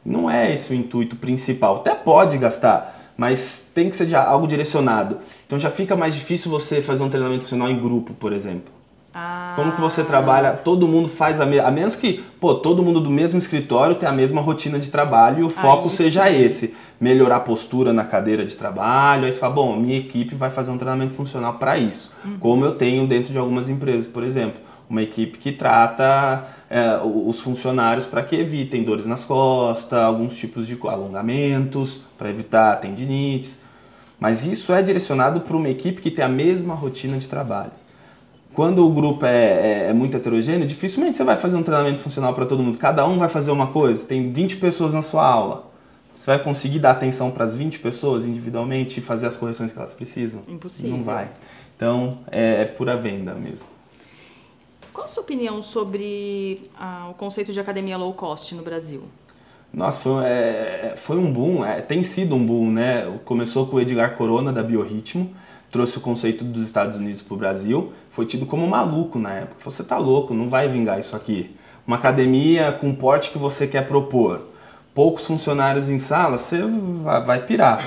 Não 0.05 0.29
é 0.29 0.53
esse 0.53 0.71
o 0.71 0.75
intuito 0.75 1.15
principal. 1.17 1.77
Até 1.77 1.93
pode 1.93 2.37
gastar, 2.37 3.11
mas 3.17 3.69
tem 3.73 3.89
que 3.89 3.95
ser 3.95 4.13
algo 4.15 4.47
direcionado. 4.47 5.17
Então 5.45 5.59
já 5.59 5.69
fica 5.69 5.95
mais 5.95 6.13
difícil 6.13 6.49
você 6.49 6.81
fazer 6.81 7.03
um 7.03 7.09
treinamento 7.09 7.43
funcional 7.43 7.69
em 7.69 7.79
grupo, 7.79 8.13
por 8.13 8.33
exemplo. 8.33 8.76
Ah. 9.13 9.53
Como 9.55 9.71
que 9.71 9.81
você 9.81 10.03
trabalha? 10.03 10.53
Todo 10.53 10.87
mundo 10.87 11.07
faz 11.07 11.41
a 11.41 11.45
mesma. 11.45 11.67
A 11.67 11.71
menos 11.71 11.95
que, 11.95 12.23
pô, 12.39 12.55
todo 12.55 12.83
mundo 12.83 13.01
do 13.01 13.09
mesmo 13.09 13.39
escritório 13.39 13.95
tem 13.95 14.07
a 14.07 14.11
mesma 14.11 14.41
rotina 14.41 14.77
de 14.77 14.91
trabalho 14.91 15.39
e 15.39 15.43
o 15.43 15.49
foco 15.49 15.89
seja 15.89 16.29
esse. 16.29 16.75
Melhorar 16.99 17.37
a 17.37 17.39
postura 17.39 17.93
na 17.93 18.03
cadeira 18.03 18.45
de 18.45 18.55
trabalho. 18.55 19.25
Aí 19.25 19.31
você 19.31 19.39
fala, 19.39 19.53
bom, 19.53 19.75
minha 19.75 19.97
equipe 19.97 20.35
vai 20.35 20.49
fazer 20.49 20.71
um 20.71 20.77
treinamento 20.77 21.13
funcional 21.13 21.55
para 21.55 21.77
isso. 21.77 22.13
Uhum. 22.23 22.37
Como 22.39 22.65
eu 22.65 22.75
tenho 22.75 23.07
dentro 23.07 23.31
de 23.31 23.39
algumas 23.39 23.69
empresas, 23.69 24.07
por 24.07 24.23
exemplo. 24.23 24.59
Uma 24.89 25.01
equipe 25.01 25.37
que 25.37 25.51
trata 25.51 26.47
é, 26.69 26.99
os 27.03 27.39
funcionários 27.39 28.05
para 28.05 28.21
que 28.23 28.35
evitem 28.35 28.83
dores 28.83 29.05
nas 29.05 29.25
costas, 29.25 29.99
alguns 29.99 30.37
tipos 30.37 30.67
de 30.67 30.77
alongamentos, 30.83 32.01
para 32.17 32.29
evitar 32.29 32.75
tendinites. 32.79 33.57
Mas 34.19 34.45
isso 34.45 34.73
é 34.73 34.81
direcionado 34.81 35.41
para 35.41 35.55
uma 35.55 35.69
equipe 35.69 36.01
que 36.01 36.09
tem 36.09 36.25
a 36.25 36.29
mesma 36.29 36.73
rotina 36.73 37.17
de 37.17 37.27
trabalho. 37.27 37.71
Quando 38.57 38.83
o 38.83 38.89
grupo 38.89 39.23
é, 39.23 39.29
é, 39.29 39.89
é, 39.89 39.93
muito 39.93 40.17
heterogêneo, 40.17 40.65
dificilmente 40.65 41.15
você 41.15 41.23
vai 41.23 41.37
fazer 41.37 41.55
um 41.57 41.61
treinamento 41.61 42.01
funcional 42.01 42.33
para 42.33 42.43
todo 42.43 42.63
mundo. 42.63 42.79
Cada 42.79 43.05
um 43.05 43.19
vai 43.19 43.29
fazer 43.29 43.51
uma 43.51 43.67
coisa. 43.67 44.07
Tem 44.07 44.31
20 44.31 44.57
pessoas 44.57 44.95
na 44.95 45.03
sua 45.03 45.23
aula. 45.23 45.71
Você 46.15 46.25
vai 46.25 46.39
conseguir 46.39 46.79
dar 46.79 46.89
atenção 46.89 47.29
para 47.29 47.45
as 47.45 47.55
20 47.55 47.77
pessoas 47.77 48.25
individualmente 48.25 48.99
e 48.99 49.03
fazer 49.03 49.27
as 49.27 49.37
correções 49.37 49.71
que 49.71 49.77
elas 49.77 49.93
precisam? 49.93 50.41
Impossível. 50.47 50.97
Não 50.97 51.03
vai. 51.03 51.29
Então, 51.75 52.17
é, 52.31 52.63
é 52.63 52.65
pura 52.65 52.97
venda 52.97 53.35
mesmo. 53.35 53.67
Qual 54.91 55.05
a 55.05 55.07
sua 55.07 55.21
opinião 55.21 55.61
sobre 55.61 56.55
ah, 56.79 57.09
o 57.11 57.13
conceito 57.13 57.53
de 57.53 57.59
academia 57.59 57.95
low 57.95 58.11
cost 58.15 58.55
no 58.55 58.63
Brasil? 58.63 59.03
Nossa, 59.71 60.01
foi, 60.01 60.25
é, 60.25 60.93
foi 60.97 61.17
um 61.17 61.31
boom, 61.31 61.63
é, 61.63 61.79
tem 61.79 62.01
sido 62.01 62.33
um 62.33 62.43
boom, 62.43 62.71
né? 62.71 63.19
Começou 63.23 63.67
com 63.67 63.75
o 63.75 63.79
Edgar 63.79 64.15
Corona 64.17 64.51
da 64.51 64.63
Biorritmo, 64.63 65.31
trouxe 65.77 65.99
o 65.99 66.01
conceito 66.01 66.43
dos 66.43 66.63
Estados 66.63 66.97
Unidos 66.97 67.21
para 67.21 67.35
o 67.35 67.37
Brasil, 67.37 67.93
foi 68.09 68.25
tido 68.25 68.47
como 68.47 68.65
maluco 68.65 69.19
na 69.19 69.31
época. 69.31 69.57
Você 69.63 69.83
tá 69.83 69.95
louco, 69.95 70.33
não 70.33 70.49
vai 70.49 70.67
vingar 70.67 70.99
isso 70.99 71.15
aqui. 71.15 71.55
Uma 71.85 71.97
academia 71.97 72.71
com 72.71 72.89
o 72.89 72.95
porte 72.95 73.29
que 73.29 73.37
você 73.37 73.67
quer 73.67 73.87
propor, 73.87 74.41
poucos 74.95 75.27
funcionários 75.27 75.87
em 75.87 75.99
sala, 75.99 76.39
você 76.39 76.63
vai 77.23 77.45
pirar. 77.45 77.79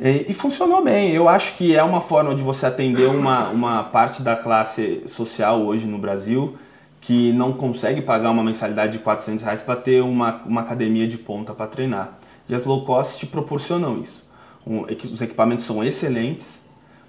E, 0.00 0.24
e, 0.30 0.32
funcionou 0.32 0.82
bem. 0.82 1.12
Eu 1.12 1.28
acho 1.28 1.54
que 1.58 1.76
é 1.76 1.82
uma 1.82 2.00
forma 2.00 2.34
de 2.34 2.42
você 2.42 2.64
atender 2.64 3.06
uma, 3.08 3.50
uma 3.50 3.84
parte 3.84 4.22
da 4.22 4.34
classe 4.34 5.02
social 5.06 5.60
hoje 5.60 5.86
no 5.86 5.98
Brasil 5.98 6.56
que 7.02 7.30
não 7.34 7.52
consegue 7.52 8.00
pagar 8.00 8.30
uma 8.30 8.42
mensalidade 8.42 8.92
de 8.92 9.00
400 9.00 9.44
reais 9.44 9.62
para 9.62 9.76
ter 9.76 10.02
uma, 10.02 10.40
uma 10.46 10.62
academia 10.62 11.06
de 11.06 11.18
ponta 11.18 11.52
para 11.52 11.66
treinar. 11.66 12.18
E 12.48 12.54
as 12.54 12.64
low 12.64 12.86
cost 12.86 13.18
te 13.18 13.26
proporcionam 13.26 14.00
isso. 14.00 14.26
Um, 14.66 14.82
os 14.82 15.20
equipamentos 15.20 15.66
são 15.66 15.84
excelentes, 15.84 16.62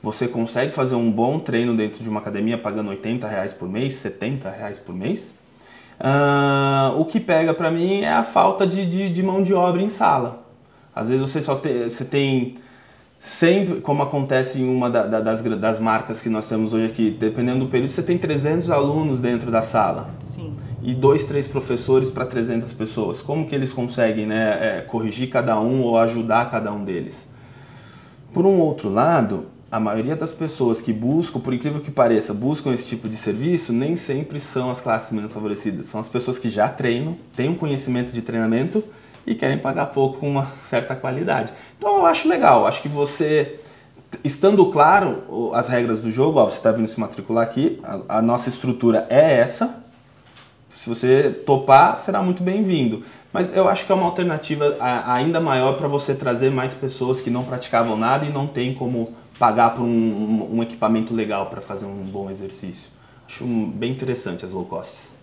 você 0.03 0.27
consegue 0.27 0.73
fazer 0.73 0.95
um 0.95 1.09
bom 1.09 1.39
treino 1.39 1.73
dentro 1.73 2.03
de 2.03 2.09
uma 2.09 2.19
academia 2.19 2.57
pagando 2.57 2.89
80 2.89 3.25
reais 3.25 3.53
por 3.53 3.69
mês, 3.69 3.95
70 3.95 4.49
reais 4.49 4.77
por 4.77 4.93
mês. 4.93 5.33
Uh, 5.97 6.99
o 6.99 7.05
que 7.05 7.21
pega 7.21 7.53
para 7.53 7.71
mim 7.71 8.01
é 8.01 8.11
a 8.11 8.23
falta 8.23 8.67
de, 8.67 8.85
de, 8.85 9.09
de, 9.09 9.23
mão 9.23 9.41
de 9.41 9.53
obra 9.53 9.81
em 9.81 9.87
sala. 9.87 10.43
Às 10.93 11.07
vezes 11.07 11.21
você 11.21 11.41
só 11.41 11.55
te, 11.55 11.85
você 11.85 12.03
tem 12.03 12.57
sempre, 13.17 13.79
como 13.79 14.03
acontece 14.03 14.59
em 14.59 14.67
uma 14.67 14.89
da, 14.89 15.07
da, 15.07 15.21
das, 15.21 15.41
das 15.41 15.79
marcas 15.79 16.21
que 16.21 16.27
nós 16.27 16.49
temos 16.49 16.73
hoje 16.73 16.87
aqui, 16.87 17.09
dependendo 17.09 17.59
do 17.59 17.67
período, 17.67 17.89
você 17.89 18.03
tem 18.03 18.17
300 18.17 18.69
alunos 18.71 19.21
dentro 19.21 19.49
da 19.49 19.61
sala. 19.61 20.09
Sim. 20.19 20.53
E 20.81 20.93
dois, 20.93 21.23
três 21.23 21.47
professores 21.47 22.11
para 22.11 22.25
300 22.25 22.73
pessoas. 22.73 23.21
Como 23.21 23.47
que 23.47 23.55
eles 23.55 23.71
conseguem 23.71 24.25
né, 24.25 24.79
é, 24.79 24.81
corrigir 24.81 25.29
cada 25.29 25.57
um 25.57 25.81
ou 25.83 25.97
ajudar 25.97 26.51
cada 26.51 26.73
um 26.73 26.83
deles? 26.83 27.31
Por 28.33 28.45
um 28.45 28.59
outro 28.59 28.89
lado, 28.89 29.52
a 29.73 29.79
maioria 29.79 30.15
das 30.15 30.35
pessoas 30.35 30.83
que 30.83 30.93
buscam, 30.93 31.39
por 31.39 31.51
incrível 31.51 31.81
que 31.81 31.89
pareça, 31.89 32.31
buscam 32.31 32.71
esse 32.71 32.85
tipo 32.85 33.09
de 33.09 33.17
serviço, 33.17 33.73
nem 33.73 33.95
sempre 33.95 34.39
são 34.39 34.69
as 34.69 34.79
classes 34.79 35.11
menos 35.11 35.33
favorecidas. 35.33 35.87
São 35.87 35.99
as 35.99 36.07
pessoas 36.07 36.37
que 36.37 36.47
já 36.47 36.69
treinam, 36.69 37.17
têm 37.35 37.49
um 37.49 37.55
conhecimento 37.55 38.13
de 38.13 38.21
treinamento 38.21 38.83
e 39.25 39.33
querem 39.33 39.57
pagar 39.57 39.87
pouco 39.87 40.19
com 40.19 40.29
uma 40.29 40.45
certa 40.61 40.95
qualidade. 40.95 41.51
Então 41.75 41.97
eu 41.97 42.05
acho 42.05 42.29
legal, 42.29 42.67
acho 42.67 42.83
que 42.83 42.87
você, 42.87 43.59
estando 44.23 44.63
claro 44.67 45.49
as 45.55 45.69
regras 45.69 46.01
do 46.01 46.11
jogo, 46.11 46.37
ó, 46.37 46.47
você 46.47 46.57
está 46.57 46.71
vindo 46.71 46.87
se 46.87 46.99
matricular 46.99 47.43
aqui, 47.43 47.79
a, 47.83 48.19
a 48.19 48.21
nossa 48.21 48.49
estrutura 48.49 49.07
é 49.09 49.39
essa. 49.39 49.83
Se 50.69 50.87
você 50.87 51.31
topar, 51.47 51.99
será 51.99 52.21
muito 52.21 52.43
bem-vindo. 52.43 53.03
Mas 53.31 53.55
eu 53.57 53.67
acho 53.67 53.87
que 53.87 53.91
é 53.91 53.95
uma 53.95 54.05
alternativa 54.05 54.77
ainda 55.07 55.39
maior 55.39 55.77
para 55.77 55.87
você 55.87 56.13
trazer 56.13 56.51
mais 56.51 56.75
pessoas 56.75 57.21
que 57.21 57.31
não 57.31 57.43
praticavam 57.43 57.97
nada 57.97 58.23
e 58.23 58.29
não 58.29 58.45
tem 58.45 58.75
como 58.75 59.22
pagar 59.37 59.75
por 59.75 59.83
um, 59.83 60.57
um 60.57 60.63
equipamento 60.63 61.13
legal 61.13 61.47
para 61.47 61.61
fazer 61.61 61.85
um 61.85 62.03
bom 62.03 62.29
exercício. 62.29 62.89
Acho 63.27 63.45
bem 63.45 63.91
interessante 63.91 64.45
as 64.45 64.51
low 64.51 64.65
costs. 64.65 65.13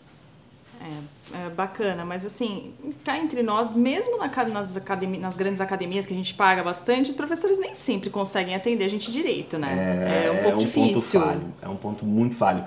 É, 0.83 1.47
é, 1.47 1.51
bacana, 1.51 2.07
mas 2.07 2.25
assim, 2.25 2.73
cá 3.05 3.19
entre 3.19 3.43
nós, 3.43 3.75
mesmo 3.75 4.17
na, 4.17 4.29
nas, 4.47 4.83
nas 5.21 5.37
grandes 5.37 5.61
academias 5.61 6.07
que 6.07 6.15
a 6.15 6.17
gente 6.17 6.33
paga 6.33 6.63
bastante, 6.63 7.11
os 7.11 7.15
professores 7.15 7.59
nem 7.59 7.75
sempre 7.75 8.09
conseguem 8.09 8.55
atender 8.55 8.85
a 8.85 8.89
gente 8.89 9.13
direito, 9.13 9.59
né? 9.59 10.25
É, 10.25 10.27
é 10.27 10.31
um 10.31 10.43
pouco 10.43 10.49
é 10.49 10.55
um 10.55 10.59
difícil. 10.65 11.21
Ponto 11.21 11.27
falho, 11.27 11.43
é 11.61 11.69
um 11.69 11.77
ponto 11.77 12.07
muito 12.07 12.35
falho. 12.35 12.65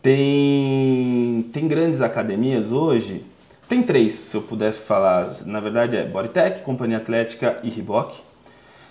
Tem, 0.00 1.50
tem 1.52 1.66
grandes 1.66 2.00
academias 2.00 2.70
hoje, 2.70 3.24
tem 3.68 3.82
três, 3.82 4.14
se 4.14 4.36
eu 4.36 4.42
pudesse 4.42 4.78
falar, 4.78 5.34
na 5.44 5.58
verdade 5.58 5.96
é 5.96 6.04
Bodytech, 6.04 6.62
Companhia 6.62 6.98
Atlética 6.98 7.58
e 7.64 7.68
Reebok. 7.68 8.27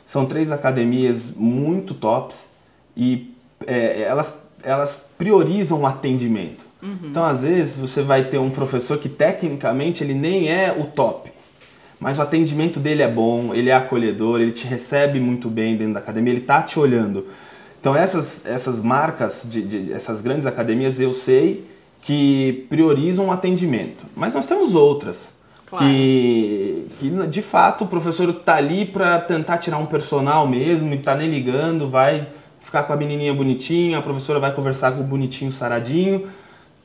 São 0.08 0.26
três 0.26 0.54
academias 0.54 1.34
muito 1.36 1.94
tops 1.94 2.38
e 2.96 3.30
é, 3.66 4.04
elas, 4.04 4.42
elas 4.64 5.10
priorizam 5.18 5.82
o 5.82 5.86
atendimento. 5.86 6.66
Uhum. 6.82 6.98
Então, 7.04 7.26
às 7.26 7.42
vezes, 7.42 7.76
você 7.76 8.02
vai 8.02 8.24
ter 8.24 8.38
um 8.38 8.50
professor 8.50 8.98
que 8.98 9.10
tecnicamente 9.10 10.02
ele 10.02 10.14
nem 10.14 10.50
é 10.50 10.72
o 10.72 10.86
top, 10.86 11.30
mas 12.00 12.20
o 12.20 12.22
atendimento 12.22 12.80
dele 12.80 13.04
é 13.04 13.08
bom, 13.08 13.54
ele 13.54 13.70
é 13.70 13.74
acolhedor, 13.74 14.40
ele 14.40 14.54
te 14.54 14.66
recebe 14.66 15.20
muito 15.20 15.50
bem 15.50 15.76
dentro 15.76 15.96
da 15.96 16.00
academia, 16.00 16.32
ele 16.32 16.42
tá 16.42 16.62
te 16.62 16.80
olhando. 16.80 17.28
Então, 17.82 17.94
essas, 17.94 18.46
essas 18.46 18.82
marcas, 18.82 19.42
de, 19.44 19.62
de 19.62 19.92
essas 19.92 20.22
grandes 20.22 20.46
academias, 20.46 21.02
eu 21.02 21.12
sei 21.12 21.66
que 22.02 22.66
priorizam 22.70 23.26
o 23.28 23.32
atendimento. 23.32 24.06
Mas 24.16 24.34
nós 24.34 24.46
temos 24.46 24.74
outras. 24.74 25.36
Claro. 25.68 25.86
Que, 25.86 26.88
que 26.98 27.10
de 27.28 27.42
fato 27.42 27.84
o 27.84 27.88
professor 27.88 28.30
está 28.30 28.56
ali 28.56 28.86
para 28.86 29.20
tentar 29.20 29.58
tirar 29.58 29.78
um 29.78 29.86
personal 29.86 30.48
mesmo, 30.48 30.94
e 30.94 30.98
tá 30.98 31.14
nem 31.14 31.30
ligando, 31.30 31.90
vai 31.90 32.28
ficar 32.62 32.84
com 32.84 32.94
a 32.94 32.98
menininha 32.98 33.34
bonitinha, 33.34 33.98
a 33.98 34.02
professora 34.02 34.40
vai 34.40 34.54
conversar 34.54 34.94
com 34.94 35.02
o 35.02 35.04
bonitinho 35.04 35.52
saradinho, 35.52 36.28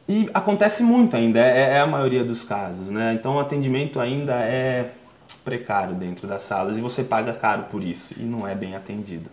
e 0.08 0.28
acontece 0.34 0.82
muito 0.82 1.16
ainda, 1.16 1.38
é, 1.38 1.74
é 1.74 1.80
a 1.80 1.86
maioria 1.86 2.24
dos 2.24 2.44
casos, 2.44 2.88
né? 2.88 3.14
Então 3.14 3.36
o 3.36 3.40
atendimento 3.40 4.00
ainda 4.00 4.34
é 4.34 4.90
precário 5.44 5.94
dentro 5.94 6.26
das 6.26 6.42
salas 6.42 6.78
e 6.78 6.80
você 6.80 7.02
paga 7.02 7.32
caro 7.32 7.64
por 7.64 7.82
isso 7.82 8.14
e 8.16 8.22
não 8.22 8.46
é 8.46 8.54
bem 8.54 8.74
atendido. 8.74 9.30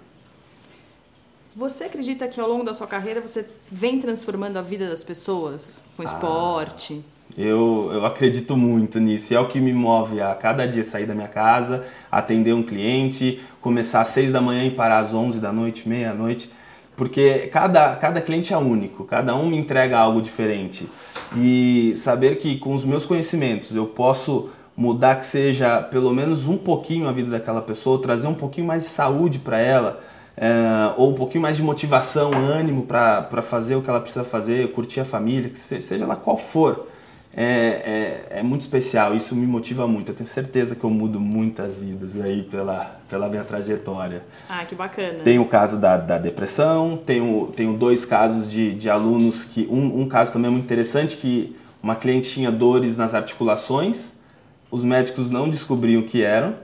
Você 1.56 1.86
acredita 1.86 2.28
que 2.28 2.40
ao 2.40 2.48
longo 2.48 2.64
da 2.64 2.74
sua 2.74 2.88
carreira 2.88 3.20
você 3.20 3.48
vem 3.72 4.00
transformando 4.00 4.58
a 4.58 4.62
vida 4.62 4.88
das 4.88 5.04
pessoas 5.04 5.84
com 5.98 6.04
ah, 6.04 6.06
esporte? 6.06 7.04
Eu, 7.38 7.89
eu 7.94 8.06
acredito 8.06 8.58
muito 8.58 9.00
nisso. 9.00 9.34
E 9.34 9.36
é 9.36 9.39
o 9.39 9.48
que 9.48 9.60
me 9.60 9.74
move 9.74 10.22
a 10.22 10.34
cada 10.36 10.68
dia 10.68 10.84
sair 10.84 11.06
da 11.06 11.15
minha 11.15 11.28
casa, 11.28 11.86
atender 12.12 12.54
um 12.54 12.63
cliente, 12.63 13.42
começar 13.62 14.02
às 14.02 14.10
seis 14.10 14.32
da 14.32 14.42
manhã 14.42 14.65
e 14.65 14.72
parar 14.72 15.00
às 15.00 15.13
onze 15.13 15.39
da 15.39 15.52
noite, 15.54 15.88
meia-noite 15.88 16.50
porque 17.00 17.50
cada, 17.54 17.96
cada 17.96 18.20
cliente 18.20 18.54
é 18.54 18.58
único, 18.58 19.06
cada 19.06 19.34
um 19.34 19.48
me 19.48 19.56
entrega 19.56 19.98
algo 19.98 20.22
diferente. 20.22 20.86
E 21.38 21.94
saber 21.96 22.39
que 22.39 22.58
com 22.58 22.76
os 22.76 22.84
meus 22.84 23.06
conhecimentos 23.06 23.74
eu 23.74 23.86
posso 23.86 24.50
mudar 24.76 25.15
que 25.15 25.26
seja 25.26 25.82
pelo 25.82 26.13
menos 26.13 26.46
um 26.46 26.58
pouquinho 26.58 27.08
a 27.08 27.13
vida 27.13 27.30
daquela 27.30 27.62
pessoa, 27.62 28.02
trazer 28.02 28.28
um 28.28 28.34
pouquinho 28.34 28.68
mais 28.68 28.84
de 28.84 28.89
saúde 28.89 29.39
para 29.39 29.58
ela, 29.58 30.02
é, 30.36 30.52
ou 30.98 31.12
um 31.12 31.13
pouquinho 31.13 31.42
mais 31.42 31.56
de 31.56 31.63
motivação, 31.63 32.34
ânimo 32.34 32.84
para 32.84 33.42
fazer 33.42 33.78
o 33.78 33.82
que 33.82 33.89
ela 33.89 34.02
precisa 34.02 34.26
fazer, 34.26 34.70
curtir 34.74 35.00
a 35.00 35.06
família, 35.06 35.50
que 35.50 35.58
seja 35.58 36.06
lá 36.06 36.18
qual 36.18 36.38
for 36.38 36.86
é, 37.36 38.26
é, 38.32 38.39
é, 38.39 38.44
muito 38.44 38.62
especial, 38.62 39.15
isso 39.15 39.36
me 39.36 39.46
motiva 39.46 39.88
muito. 39.88 40.12
Eu 40.12 40.15
tenho 40.15 40.28
certeza 40.28 40.76
que 40.76 40.84
eu 40.84 40.89
mudo 40.89 41.20
muitas 41.20 41.78
vidas 41.78 42.20
aí 42.20 42.42
pela, 42.44 43.00
pela 43.08 43.30
minha 43.30 43.44
trajetória. 43.44 44.24
Ah, 44.50 44.65
que 44.65 44.74
bacana. 44.74 45.20
Tem 45.24 45.38
o 45.38 45.46
caso 45.46 45.78
da, 45.78 45.96
da 45.96 46.18
depressão, 46.18 46.98
tenho, 47.06 47.52
tenho 47.56 47.74
dois 47.74 48.04
casos 48.04 48.50
de, 48.50 48.74
de 48.74 48.89
alunos 48.89 49.46
que. 49.46 49.68
Um, 49.70 50.02
um 50.02 50.08
caso 50.08 50.34
também 50.34 50.50
muito 50.50 50.65
interessante 50.65 51.18
que 51.18 51.56
uma 51.82 51.96
cliente 51.96 52.30
tinha 52.30 52.52
dores 52.52 52.98
nas 52.98 53.13
articulações, 53.13 54.13
os 54.72 54.84
médicos 54.84 55.30
não 55.30 55.50
descobriam 55.50 56.02
o 56.02 56.06
que 56.06 56.24
eram, 56.24 56.56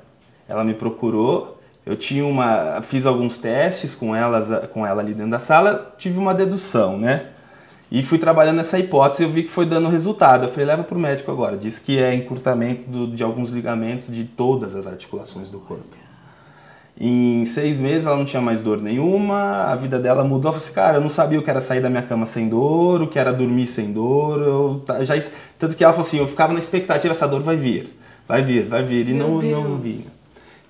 ela 0.48 0.64
me 0.64 0.74
procurou, 0.74 1.62
eu 1.86 1.96
tinha 1.96 2.26
uma. 2.26 2.82
fiz 2.82 3.06
alguns 3.06 3.38
testes 3.38 3.94
com, 3.94 4.16
elas, 4.16 4.68
com 4.70 4.86
ela 4.86 5.02
ali 5.02 5.14
dentro 5.14 5.32
da 5.32 5.40
sala, 5.40 5.94
tive 5.98 6.18
uma 6.18 6.34
dedução, 6.34 6.98
né? 6.98 7.28
E 7.92 8.02
fui 8.02 8.18
trabalhando 8.18 8.58
nessa 8.58 8.80
hipótese 8.80 9.24
e 9.24 9.26
eu 9.26 9.32
vi 9.32 9.44
que 9.44 9.50
foi 9.50 9.66
dando 9.66 9.90
resultado. 9.90 10.46
Eu 10.46 10.50
falei, 10.50 10.66
leva 10.66 10.84
para 10.84 10.98
o 10.98 11.00
médico 11.00 11.32
agora. 11.32 11.56
Diz 11.56 11.80
que 11.80 12.00
é 12.00 12.14
encurtamento 12.14 12.90
do, 12.90 13.08
de 13.08 13.24
alguns 13.24 13.52
ligamentos 13.52 14.14
de 14.14 14.24
todas 14.24 14.76
as 14.76 14.88
articulações 14.88 15.50
do 15.50 15.60
corpo. 15.60 15.96
Em 16.98 17.44
seis 17.44 17.78
meses 17.78 18.08
ela 18.08 18.16
não 18.16 18.24
tinha 18.24 18.42
mais 18.42 18.62
dor 18.62 18.82
nenhuma, 18.82 19.66
a 19.66 19.76
vida 19.76 20.00
dela 20.00 20.24
mudou. 20.24 20.50
Eu 20.50 20.54
falei 20.54 20.66
assim, 20.66 20.74
cara, 20.74 20.98
eu 20.98 21.02
não 21.02 21.10
sabia 21.10 21.38
o 21.38 21.44
que 21.44 21.50
era 21.50 21.60
sair 21.60 21.82
da 21.82 21.90
minha 21.90 22.02
cama 22.02 22.26
sem 22.26 22.48
dor, 22.48 23.02
o 23.02 23.08
que 23.08 23.20
era 23.20 23.34
dormir 23.34 23.68
sem 23.68 23.92
dor. 23.92 24.42
Eu, 24.42 24.86
já, 25.04 25.14
tanto 25.60 25.76
que 25.76 25.84
ela 25.84 25.94
falou 25.94 26.08
assim, 26.08 26.20
eu 26.20 26.28
ficava 26.28 26.54
na 26.54 26.60
expectativa, 26.60 27.12
essa 27.12 27.28
dor 27.28 27.42
vai 27.42 27.58
vir, 27.58 27.88
vai 28.28 28.42
vir, 28.42 28.68
vai 28.68 28.84
vir. 28.84 29.10
E 29.10 29.14
Meu 29.14 29.42
não, 29.42 29.64
não 29.70 29.78
vinha. 29.78 30.06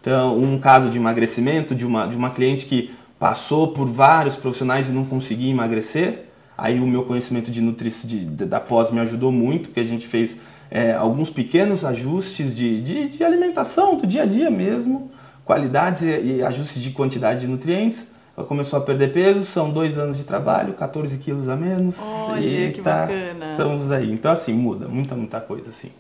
Então, 0.01 0.38
um 0.38 0.60
caso 0.60 0.89
de 0.89 0.97
emagrecimento 0.97 1.75
de 1.75 1.86
uma, 1.86 2.08
de 2.08 2.15
uma 2.15 2.32
cliente 2.32 2.65
que 2.65 2.91
passou 3.19 3.69
por 3.69 3.88
vários 3.88 4.36
profissionais 4.36 4.89
e 4.89 4.91
não 4.91 5.06
conseguia 5.06 5.51
emagrecer 5.51 6.24
Aí 6.57 6.79
o 6.79 6.87
meu 6.87 7.03
conhecimento 7.03 7.51
de 7.51 7.61
nutrição 7.61 8.09
de, 8.09 8.25
da 8.25 8.59
pós 8.59 8.91
me 8.91 8.99
ajudou 8.99 9.31
muito, 9.31 9.69
porque 9.69 9.81
a 9.81 9.85
gente 9.85 10.07
fez 10.07 10.39
é, 10.71 10.93
alguns 10.93 11.29
pequenos 11.29 11.83
ajustes 11.83 12.55
de, 12.55 12.81
de, 12.81 13.09
de, 13.09 13.23
alimentação, 13.23 13.97
do 13.97 14.07
dia 14.07 14.23
a 14.23 14.25
dia 14.25 14.49
mesmo, 14.49 15.11
qualidades 15.43 16.01
e, 16.01 16.07
e, 16.07 16.43
ajustes 16.43 16.81
de 16.81 16.91
quantidade 16.91 17.41
de 17.41 17.47
nutrientes. 17.47 18.13
Ela 18.37 18.45
começou 18.45 18.79
a 18.79 18.81
perder 18.81 19.13
peso, 19.13 19.45
são 19.45 19.71
dois 19.71 19.97
anos 19.97 20.17
de 20.17 20.23
trabalho, 20.23 20.73
14 20.73 21.17
quilos 21.19 21.47
a 21.47 21.55
menos. 21.55 21.97
Olha, 21.99 22.71
que 22.71 22.81
tá, 22.81 23.01
bacana. 23.01 23.51
Estamos 23.51 23.91
aí. 23.91 24.11
Então, 24.11 24.31
assim, 24.31 24.53
muda, 24.53 24.87
muita, 24.87 25.15
muita 25.15 25.39
coisa, 25.39 25.69
assim. 25.69 25.91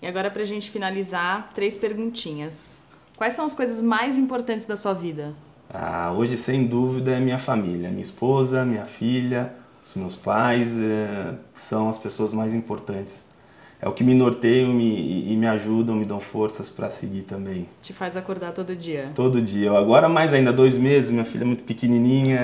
E 0.00 0.06
agora, 0.06 0.30
pra 0.30 0.44
gente 0.44 0.70
finalizar, 0.70 1.50
três 1.54 1.76
perguntinhas. 1.76 2.80
Quais 3.16 3.34
são 3.34 3.44
as 3.44 3.54
coisas 3.54 3.82
mais 3.82 4.16
importantes 4.16 4.64
da 4.64 4.76
sua 4.76 4.92
vida? 4.92 5.34
Ah, 5.72 6.12
hoje, 6.16 6.36
sem 6.36 6.66
dúvida, 6.66 7.12
é 7.12 7.20
minha 7.20 7.38
família. 7.38 7.90
Minha 7.90 8.02
esposa, 8.02 8.64
minha 8.64 8.84
filha, 8.84 9.52
os 9.86 9.94
meus 9.94 10.16
pais 10.16 10.80
é, 10.80 11.34
são 11.54 11.88
as 11.88 11.98
pessoas 11.98 12.32
mais 12.32 12.54
importantes. 12.54 13.26
É 13.80 13.88
o 13.88 13.92
que 13.92 14.02
me 14.02 14.12
norteiam 14.12 14.72
me, 14.72 15.32
e 15.32 15.36
me 15.36 15.46
ajudam, 15.46 15.94
me 15.94 16.04
dão 16.04 16.18
forças 16.18 16.68
para 16.68 16.90
seguir 16.90 17.22
também. 17.22 17.68
Te 17.80 17.92
faz 17.92 18.16
acordar 18.16 18.50
todo 18.50 18.74
dia? 18.74 19.12
Todo 19.14 19.40
dia. 19.40 19.70
Agora, 19.70 20.08
mais 20.08 20.34
ainda, 20.34 20.52
dois 20.52 20.76
meses, 20.76 21.12
minha 21.12 21.24
filha 21.24 21.42
é 21.42 21.46
muito 21.46 21.62
pequenininha. 21.62 22.40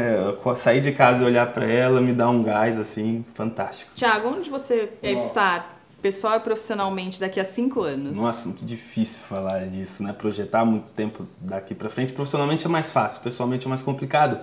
Sair 0.57 0.81
de 0.81 0.93
casa 0.93 1.25
e 1.25 1.27
olhar 1.27 1.53
para 1.53 1.67
ela 1.67 2.01
me 2.01 2.13
dá 2.13 2.31
um 2.31 2.41
gás, 2.41 2.79
assim, 2.79 3.25
fantástico. 3.35 3.91
Tiago, 3.97 4.29
onde 4.29 4.49
você 4.49 4.93
quer 5.03 5.13
estar 5.13 5.74
pessoal 6.05 6.37
e 6.37 6.41
profissionalmente 6.41 7.19
daqui 7.19 7.41
a 7.41 7.45
cinco 7.45 7.81
anos? 7.81 8.19
Nossa, 8.19 8.45
muito 8.45 8.63
difícil 8.63 9.23
falar 9.27 9.61
disso, 9.61 10.03
né? 10.03 10.13
Projetar 10.13 10.63
muito 10.63 10.85
tempo 10.95 11.27
daqui 11.41 11.75
para 11.75 11.89
frente. 11.89 12.13
Profissionalmente 12.13 12.67
é 12.67 12.69
mais 12.69 12.91
fácil, 12.91 13.23
pessoalmente 13.23 13.65
é 13.65 13.71
mais 13.71 13.81
complicado. 13.81 14.39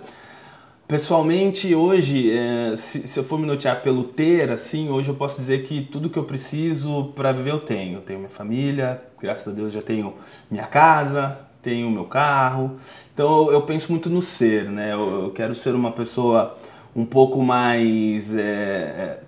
Pessoalmente, 0.88 1.76
hoje, 1.76 2.32
é, 2.32 2.76
se, 2.76 3.08
se, 3.08 3.19
eu 3.19 3.24
for 3.24 3.38
me 3.38 3.45
notear 3.45 3.84
pelo 3.84 4.06
ter, 4.06 4.50
assim, 4.50 4.89
hoje 4.89 5.10
eu 5.10 5.15
posso 5.15 5.38
dizer 5.39 5.63
que 5.63 5.84
tudo 5.84 6.10
que 6.10 6.17
eu 6.17 6.24
preciso 6.24 7.13
para 7.15 7.32
viver 7.32 7.52
eu 7.52 7.60
tenho. 7.60 8.00
Eu 8.00 8.02
tenho 8.02 8.17
minha 8.17 8.31
família, 8.31 9.00
graças 9.21 9.48
a 9.48 9.52
Deus 9.52 9.71
já 9.71 9.83
tenho 9.83 10.15
minha 10.50 10.65
casa, 10.65 11.38
tenho 11.62 11.92
meu 11.92 12.06
carro. 12.06 12.79
Então 13.13 13.52
eu 13.52 13.62
penso 13.62 13.92
muito 13.92 14.10
no 14.10 14.23
ser, 14.23 14.67
né? 14.67 14.94
Eu, 14.94 15.25
eu 15.25 15.29
quero 15.29 15.54
ser 15.54 15.75
uma 15.75 15.92
pessoa 15.92 16.58
um 16.96 17.06
pouco 17.06 17.40
mais. 17.44 18.35
É, 18.35 19.19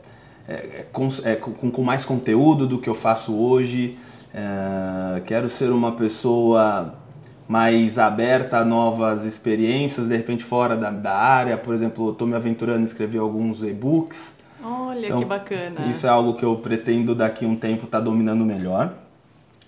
é, 0.47 0.53
é, 0.53 0.85
com, 0.91 1.07
é, 1.23 1.35
com, 1.35 1.71
com, 1.71 1.81
mais 1.83 2.03
conteúdo 2.03 2.67
do 2.67 2.79
que 2.79 2.89
eu 2.89 2.95
faço 2.95 3.35
hoje. 3.35 3.97
É, 4.33 5.21
quero 5.25 5.47
ser 5.47 5.69
uma 5.71 5.93
pessoa 5.93 6.95
mais 7.47 7.99
aberta 7.99 8.57
a 8.57 8.65
novas 8.65 9.25
experiências, 9.25 10.07
de 10.07 10.17
repente 10.17 10.43
fora 10.43 10.75
da, 10.75 10.89
da 10.89 11.15
área. 11.15 11.57
Por 11.57 11.73
exemplo, 11.73 12.11
estou 12.11 12.27
me 12.27 12.35
aventurando 12.35 12.81
em 12.81 12.83
escrever 12.83 13.19
alguns 13.19 13.63
e-books. 13.63 14.37
Olha 14.63 15.05
então, 15.05 15.19
que 15.19 15.25
bacana. 15.25 15.85
Isso 15.87 16.07
é 16.07 16.09
algo 16.09 16.35
que 16.35 16.43
eu 16.43 16.55
pretendo 16.55 17.13
daqui 17.13 17.45
a 17.45 17.47
um 17.47 17.55
tempo 17.55 17.85
estar 17.85 17.99
tá 17.99 18.03
dominando 18.03 18.45
melhor. 18.45 18.93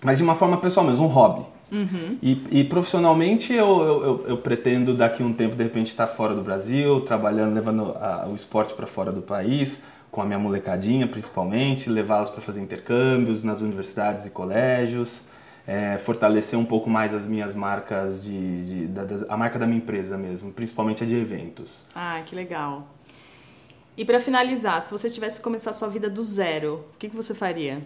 Mas 0.02 0.18
de 0.18 0.24
uma 0.24 0.34
forma 0.34 0.56
pessoal 0.58 0.86
mesmo, 0.86 1.04
um 1.04 1.08
hobby. 1.08 1.44
Uhum. 1.72 2.16
E, 2.22 2.60
e, 2.60 2.64
profissionalmente 2.64 3.52
eu, 3.52 3.66
eu, 3.66 4.24
eu, 4.28 4.36
pretendo 4.36 4.94
daqui 4.94 5.20
a 5.20 5.26
um 5.26 5.32
tempo 5.32 5.56
de 5.56 5.64
repente 5.64 5.88
estar 5.88 6.06
fora 6.06 6.32
do 6.32 6.40
Brasil, 6.40 7.00
trabalhando, 7.00 7.54
levando 7.54 7.92
a, 8.00 8.28
o 8.30 8.36
esporte 8.36 8.72
para 8.72 8.86
fora 8.86 9.10
do 9.10 9.20
país, 9.20 9.82
com 10.16 10.22
a 10.22 10.24
minha 10.24 10.38
molecadinha 10.38 11.06
principalmente, 11.06 11.90
levá-los 11.90 12.30
para 12.30 12.40
fazer 12.40 12.62
intercâmbios 12.62 13.42
nas 13.42 13.60
universidades 13.60 14.24
e 14.24 14.30
colégios, 14.30 15.20
é, 15.66 15.98
fortalecer 15.98 16.58
um 16.58 16.64
pouco 16.64 16.88
mais 16.88 17.12
as 17.12 17.26
minhas 17.26 17.54
marcas 17.54 18.24
de, 18.24 18.66
de 18.66 18.86
da, 18.86 19.04
da, 19.04 19.26
a 19.28 19.36
marca 19.36 19.58
da 19.58 19.66
minha 19.66 19.76
empresa 19.76 20.16
mesmo, 20.16 20.50
principalmente 20.52 21.04
a 21.04 21.06
de 21.06 21.14
eventos. 21.14 21.86
Ah, 21.94 22.22
que 22.24 22.34
legal. 22.34 22.86
E 23.94 24.06
para 24.06 24.18
finalizar, 24.18 24.80
se 24.80 24.90
você 24.90 25.10
tivesse 25.10 25.36
que 25.36 25.44
começar 25.44 25.68
a 25.68 25.74
sua 25.74 25.88
vida 25.88 26.08
do 26.08 26.22
zero, 26.22 26.86
o 26.94 26.98
que, 26.98 27.10
que 27.10 27.16
você 27.16 27.34
faria? 27.34 27.82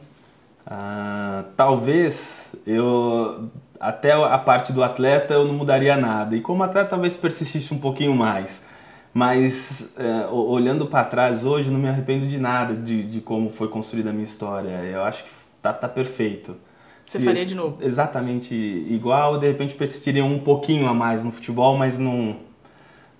Ah, 0.64 1.46
talvez 1.56 2.54
eu 2.64 3.50
até 3.80 4.12
a 4.12 4.38
parte 4.38 4.72
do 4.72 4.84
atleta 4.84 5.34
eu 5.34 5.46
não 5.46 5.54
mudaria 5.54 5.96
nada 5.96 6.36
e 6.36 6.40
como 6.40 6.62
atleta 6.62 6.90
talvez 6.90 7.16
persistisse 7.16 7.74
um 7.74 7.78
pouquinho 7.78 8.14
mais 8.14 8.69
mas 9.12 9.94
é, 9.98 10.26
olhando 10.28 10.86
para 10.86 11.04
trás 11.04 11.44
hoje 11.44 11.70
não 11.70 11.78
me 11.78 11.88
arrependo 11.88 12.26
de 12.26 12.38
nada 12.38 12.74
de, 12.74 13.02
de 13.02 13.20
como 13.20 13.48
foi 13.48 13.68
construída 13.68 14.10
a 14.10 14.12
minha 14.12 14.24
história 14.24 14.70
eu 14.84 15.02
acho 15.02 15.24
que 15.24 15.30
tá, 15.60 15.72
tá 15.72 15.88
perfeito 15.88 16.56
você 17.04 17.18
Se 17.18 17.24
faria 17.24 17.44
de 17.44 17.54
novo 17.54 17.78
exatamente 17.80 18.54
igual 18.54 19.38
de 19.38 19.48
repente 19.48 19.74
persistiria 19.74 20.24
um 20.24 20.38
pouquinho 20.38 20.86
a 20.86 20.94
mais 20.94 21.24
no 21.24 21.32
futebol 21.32 21.76
mas 21.76 21.98
não 21.98 22.36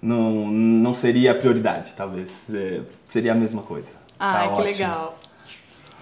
não, 0.01 0.49
não 0.49 0.95
seria 0.95 1.33
a 1.33 1.35
prioridade 1.35 1.93
talvez 1.97 2.47
é, 2.55 2.83
seria 3.11 3.33
a 3.33 3.35
mesma 3.35 3.63
coisa 3.63 3.91
ah 4.19 4.33
tá 4.33 4.41
que 4.41 4.53
ótimo. 4.53 4.65
legal 4.65 5.17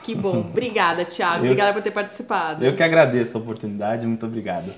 que 0.09 0.15
bom. 0.15 0.41
Obrigada, 0.41 1.05
Thiago. 1.05 1.45
Eu, 1.45 1.51
Obrigada 1.51 1.75
por 1.75 1.83
ter 1.83 1.91
participado. 1.91 2.65
Eu 2.65 2.75
que 2.75 2.83
agradeço 2.83 3.37
a 3.37 3.41
oportunidade. 3.43 4.07
Muito 4.07 4.25
obrigado. 4.25 4.73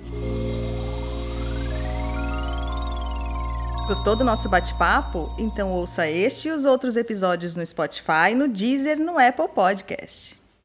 Gostou 3.91 4.15
do 4.15 4.23
nosso 4.23 4.49
bate-papo? 4.49 5.35
Então 5.37 5.73
ouça 5.73 6.09
este 6.09 6.47
e 6.47 6.53
os 6.53 6.65
outros 6.65 6.95
episódios 6.95 7.57
no 7.57 7.67
Spotify, 7.67 8.37
no 8.37 8.47
Deezer, 8.47 8.97
no 8.97 9.19
Apple 9.19 9.49
Podcast. 9.49 10.40